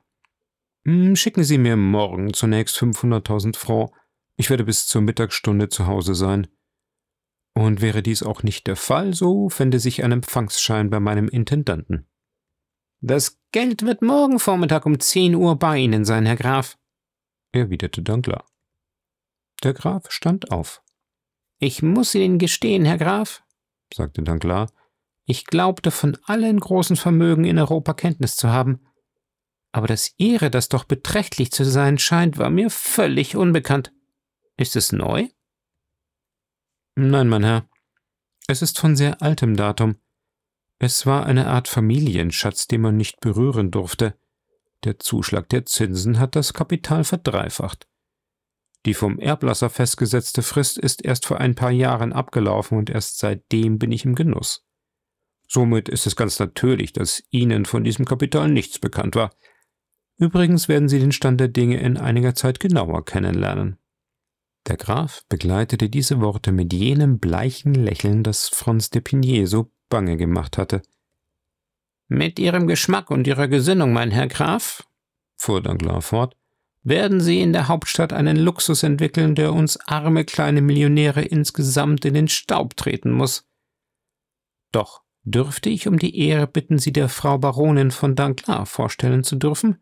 Hm, 0.85 1.15
schicken 1.15 1.43
Sie 1.43 1.57
mir 1.57 1.77
morgen 1.77 2.33
zunächst 2.33 2.77
500.000 2.77 3.55
Francs. 3.55 3.93
Ich 4.37 4.49
werde 4.49 4.63
bis 4.63 4.87
zur 4.87 5.01
Mittagsstunde 5.01 5.69
zu 5.69 5.85
Hause 5.85 6.15
sein. 6.15 6.47
Und 7.53 7.81
wäre 7.81 8.01
dies 8.01 8.23
auch 8.23 8.43
nicht 8.43 8.65
der 8.67 8.75
Fall, 8.75 9.13
so 9.13 9.49
fände 9.49 9.79
sich 9.79 10.03
ein 10.03 10.11
Empfangsschein 10.11 10.89
bei 10.89 10.99
meinem 10.99 11.27
Intendanten. 11.27 12.07
Das 13.01 13.39
Geld 13.51 13.83
wird 13.83 14.01
morgen 14.01 14.39
Vormittag 14.39 14.85
um 14.85 14.99
zehn 14.99 15.35
Uhr 15.35 15.57
bei 15.57 15.79
Ihnen 15.79 16.05
sein, 16.05 16.25
Herr 16.25 16.35
Graf, 16.35 16.77
erwiderte 17.51 18.01
Danglars. 18.01 18.45
Der 19.63 19.73
Graf 19.73 20.11
stand 20.11 20.51
auf. 20.51 20.81
Ich 21.59 21.81
muss 21.81 22.15
Ihnen 22.15 22.39
gestehen, 22.39 22.85
Herr 22.85 22.97
Graf, 22.97 23.43
sagte 23.93 24.23
Danglars, 24.23 24.71
ich 25.25 25.45
glaubte 25.45 25.91
von 25.91 26.17
allen 26.25 26.59
großen 26.59 26.95
Vermögen 26.95 27.43
in 27.43 27.59
Europa 27.59 27.93
Kenntnis 27.93 28.35
zu 28.35 28.49
haben, 28.49 28.85
aber 29.71 29.87
das 29.87 30.13
Ihre, 30.17 30.49
das 30.49 30.69
doch 30.69 30.83
beträchtlich 30.83 31.51
zu 31.51 31.63
sein 31.63 31.97
scheint, 31.97 32.37
war 32.37 32.49
mir 32.49 32.69
völlig 32.69 33.35
unbekannt. 33.35 33.93
Ist 34.57 34.75
es 34.75 34.91
neu? 34.91 35.27
Nein, 36.95 37.29
mein 37.29 37.43
Herr. 37.43 37.69
Es 38.47 38.61
ist 38.61 38.79
von 38.79 38.95
sehr 38.95 39.21
altem 39.21 39.55
Datum. 39.55 39.95
Es 40.77 41.05
war 41.05 41.25
eine 41.25 41.47
Art 41.47 41.67
Familienschatz, 41.67 42.67
den 42.67 42.81
man 42.81 42.97
nicht 42.97 43.19
berühren 43.21 43.71
durfte. 43.71 44.17
Der 44.83 44.99
Zuschlag 44.99 45.47
der 45.49 45.65
Zinsen 45.65 46.19
hat 46.19 46.35
das 46.35 46.53
Kapital 46.53 47.03
verdreifacht. 47.03 47.87
Die 48.85 48.95
vom 48.95 49.19
Erblasser 49.19 49.69
festgesetzte 49.69 50.41
Frist 50.41 50.79
ist 50.79 51.05
erst 51.05 51.27
vor 51.27 51.39
ein 51.39 51.53
paar 51.53 51.69
Jahren 51.69 52.13
abgelaufen 52.13 52.79
und 52.79 52.89
erst 52.89 53.19
seitdem 53.19 53.77
bin 53.77 53.91
ich 53.91 54.05
im 54.05 54.15
Genuss. 54.15 54.65
Somit 55.47 55.87
ist 55.87 56.07
es 56.07 56.15
ganz 56.15 56.39
natürlich, 56.39 56.93
dass 56.93 57.23
Ihnen 57.29 57.65
von 57.65 57.83
diesem 57.83 58.05
Kapital 58.05 58.49
nichts 58.49 58.79
bekannt 58.79 59.15
war. 59.15 59.31
Übrigens 60.21 60.69
werden 60.69 60.87
Sie 60.87 60.99
den 60.99 61.11
Stand 61.11 61.39
der 61.39 61.47
Dinge 61.47 61.79
in 61.79 61.97
einiger 61.97 62.35
Zeit 62.35 62.59
genauer 62.59 63.03
kennenlernen. 63.05 63.79
Der 64.67 64.77
Graf 64.77 65.23
begleitete 65.29 65.89
diese 65.89 66.21
Worte 66.21 66.51
mit 66.51 66.71
jenem 66.73 67.17
bleichen 67.17 67.73
Lächeln, 67.73 68.21
das 68.21 68.47
Franz 68.47 68.91
de 68.91 69.01
Pigné 69.01 69.47
so 69.47 69.71
bange 69.89 70.17
gemacht 70.17 70.59
hatte. 70.59 70.83
Mit 72.07 72.37
Ihrem 72.37 72.67
Geschmack 72.67 73.09
und 73.09 73.25
Ihrer 73.25 73.47
Gesinnung, 73.47 73.93
mein 73.93 74.11
Herr 74.11 74.27
Graf, 74.27 74.87
fuhr 75.37 75.59
Danglars 75.59 76.05
fort, 76.05 76.37
werden 76.83 77.19
Sie 77.19 77.41
in 77.41 77.51
der 77.51 77.67
Hauptstadt 77.67 78.13
einen 78.13 78.37
Luxus 78.37 78.83
entwickeln, 78.83 79.33
der 79.33 79.53
uns 79.53 79.77
arme 79.87 80.23
kleine 80.23 80.61
Millionäre 80.61 81.23
insgesamt 81.23 82.05
in 82.05 82.13
den 82.13 82.27
Staub 82.27 82.77
treten 82.77 83.11
muss. 83.11 83.49
Doch 84.71 85.01
dürfte 85.23 85.71
ich 85.71 85.87
um 85.87 85.97
die 85.97 86.19
Ehre 86.19 86.45
bitten, 86.45 86.77
Sie 86.77 86.93
der 86.93 87.09
Frau 87.09 87.39
Baronin 87.39 87.89
von 87.89 88.13
Danglars 88.13 88.69
vorstellen 88.69 89.23
zu 89.23 89.35
dürfen? 89.35 89.79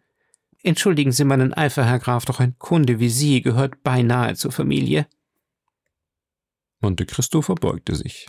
Entschuldigen 0.63 1.11
Sie 1.11 1.23
meinen 1.23 1.53
Eifer, 1.53 1.85
Herr 1.85 1.99
Graf, 1.99 2.25
doch 2.25 2.39
ein 2.39 2.57
Kunde 2.57 2.99
wie 2.99 3.09
Sie 3.09 3.41
gehört 3.41 3.81
beinahe 3.83 4.35
zur 4.35 4.51
Familie. 4.51 5.07
Monte 6.81 7.05
Cristo 7.05 7.41
verbeugte 7.41 7.95
sich. 7.95 8.27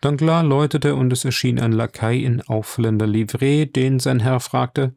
Danglars 0.00 0.44
läutete 0.44 0.94
und 0.94 1.12
es 1.12 1.24
erschien 1.24 1.60
ein 1.60 1.72
Lakai 1.72 2.16
in 2.16 2.42
auffallender 2.42 3.06
Livree, 3.06 3.66
den 3.66 4.00
sein 4.00 4.20
Herr 4.20 4.40
fragte: 4.40 4.96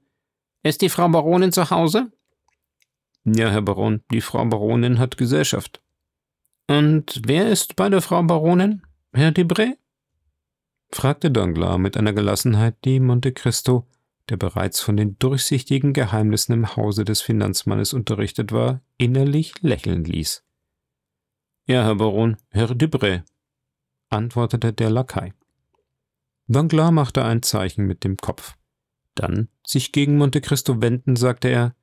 Ist 0.63 0.81
die 0.81 0.89
Frau 0.89 1.07
Baronin 1.09 1.51
zu 1.51 1.69
Hause? 1.69 2.11
Ja, 3.25 3.49
Herr 3.49 3.61
Baron, 3.61 4.01
die 4.11 4.21
Frau 4.21 4.45
Baronin 4.45 4.99
hat 4.99 5.17
Gesellschaft. 5.17 5.81
Und 6.67 7.21
wer 7.25 7.49
ist 7.49 7.75
bei 7.75 7.89
der 7.89 8.01
Frau 8.01 8.21
Baronin? 8.23 8.81
Herr 9.13 9.31
Debray? 9.31 9.77
fragte 10.91 11.31
Danglars 11.31 11.77
mit 11.77 11.97
einer 11.97 12.13
Gelassenheit, 12.13 12.75
die 12.85 12.99
Monte 12.99 13.31
Cristo, 13.31 13.87
der 14.29 14.37
bereits 14.37 14.81
von 14.81 14.97
den 14.97 15.17
durchsichtigen 15.19 15.93
Geheimnissen 15.93 16.53
im 16.53 16.75
Hause 16.75 17.05
des 17.05 17.21
Finanzmannes 17.21 17.93
unterrichtet 17.93 18.51
war, 18.51 18.81
innerlich 18.97 19.53
lächeln 19.61 20.03
ließ. 20.03 20.43
Ja, 21.67 21.83
Herr 21.83 21.95
Baron, 21.95 22.37
Herr 22.49 22.73
Debray, 22.73 23.23
antwortete 24.09 24.73
der 24.73 24.89
Lakai. 24.89 25.33
Danglars 26.47 26.91
machte 26.91 27.25
ein 27.25 27.41
Zeichen 27.41 27.85
mit 27.85 28.03
dem 28.03 28.17
Kopf. 28.17 28.55
Dann, 29.15 29.49
sich 29.65 29.91
gegen 29.91 30.17
Monte 30.17 30.41
Cristo 30.41 30.81
wendend, 30.81 31.17
sagte 31.17 31.47
er, 31.47 31.75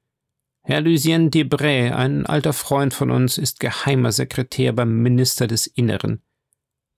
Herr 0.63 0.81
Lucien 0.81 1.31
Debray, 1.31 1.91
ein 1.91 2.25
alter 2.27 2.53
Freund 2.53 2.95
von 2.95 3.11
uns, 3.11 3.39
ist 3.39 3.59
geheimer 3.59 4.13
Sekretär 4.13 4.73
beim 4.73 5.03
Minister 5.03 5.49
des 5.49 5.67
Inneren. 5.67 6.23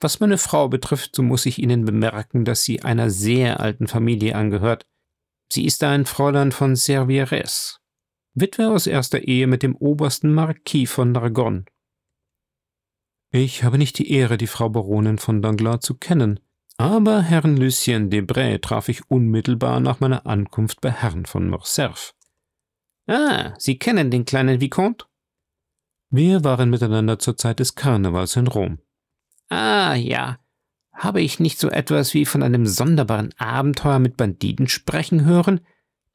Was 0.01 0.21
meine 0.21 0.37
Frau 0.37 0.69
betrifft, 0.69 1.17
so 1.17 1.23
muss 1.23 1.47
ich 1.47 1.59
Ihnen 1.59 1.87
bemerken, 1.87 2.45
dass 2.45 2.63
sie 2.63 2.83
einer 2.83 3.09
sehr 3.09 3.61
alten 3.61 3.87
Familie 3.87 4.35
angehört. 4.37 4.87
Sie 5.55 5.67
ist 5.67 5.85
ein 5.85 6.05
Fräulein 6.05 6.51
von 6.51 6.75
Servières, 6.75 7.79
Witwe 8.35 8.73
aus 8.73 8.89
erster 8.89 9.21
Ehe 9.21 9.47
mit 9.47 9.63
dem 9.63 9.77
obersten 9.77 10.35
Marquis 10.35 10.91
von 10.91 11.13
Nargonne. 11.13 11.65
Ich 13.31 13.63
habe 13.63 13.79
nicht 13.79 13.97
die 13.99 14.11
Ehre, 14.11 14.37
die 14.37 14.49
Frau 14.49 14.69
Baronin 14.69 15.19
von 15.19 15.43
Danglars 15.43 15.83
zu 15.83 15.95
kennen, 15.95 16.41
aber 16.77 17.23
Herrn 17.23 17.57
Lucien 17.57 18.11
Debray 18.11 18.59
traf 18.59 18.89
ich 18.89 19.09
unmittelbar 19.09 19.79
nach 19.79 20.01
meiner 20.01 20.27
Ankunft 20.27 20.81
bei 20.81 20.91
Herrn 20.91 21.25
von 21.25 21.49
Morcerf. 21.49 22.17
Ah, 23.07 23.55
Sie 23.57 23.79
kennen 23.79 24.11
den 24.11 24.25
kleinen 24.25 24.61
Vicomte? 24.61 25.07
Wir 26.11 26.43
waren 26.43 26.69
miteinander 26.69 27.21
zur 27.21 27.37
Zeit 27.37 27.61
des 27.61 27.77
Karnevals 27.77 28.35
in 28.35 28.49
Rom. 28.49 28.81
Ah, 29.51 29.95
ja. 29.95 30.41
Habe 30.95 31.21
ich 31.21 31.41
nicht 31.41 31.59
so 31.59 31.69
etwas 31.69 32.15
wie 32.15 32.25
von 32.25 32.43
einem 32.43 32.67
sonderbaren 32.67 33.35
Abenteuer 33.37 33.99
mit 33.99 34.17
Banditen 34.17 34.69
sprechen 34.69 35.25
hören, 35.25 35.61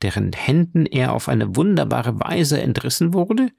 deren 0.02 0.32
Händen 0.32 0.86
er 0.86 1.13
auf 1.13 1.28
eine 1.28 1.56
wunderbare 1.56 2.20
Weise 2.20 2.62
entrissen 2.62 3.13
wurde? 3.13 3.52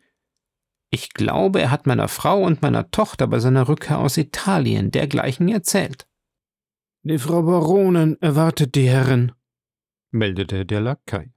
Ich 0.90 1.10
glaube, 1.10 1.60
er 1.60 1.70
hat 1.70 1.86
meiner 1.86 2.08
Frau 2.08 2.42
und 2.42 2.62
meiner 2.62 2.90
Tochter 2.90 3.28
bei 3.28 3.38
seiner 3.38 3.68
Rückkehr 3.68 3.98
aus 3.98 4.16
Italien 4.16 4.90
dergleichen 4.90 5.48
erzählt. 5.48 6.08
Die 7.02 7.18
Frau 7.18 7.42
Baronin 7.42 8.16
erwartet 8.20 8.74
die 8.74 8.88
Herren, 8.88 9.32
meldete 10.10 10.66
der 10.66 10.80
Lakai. 10.80 11.32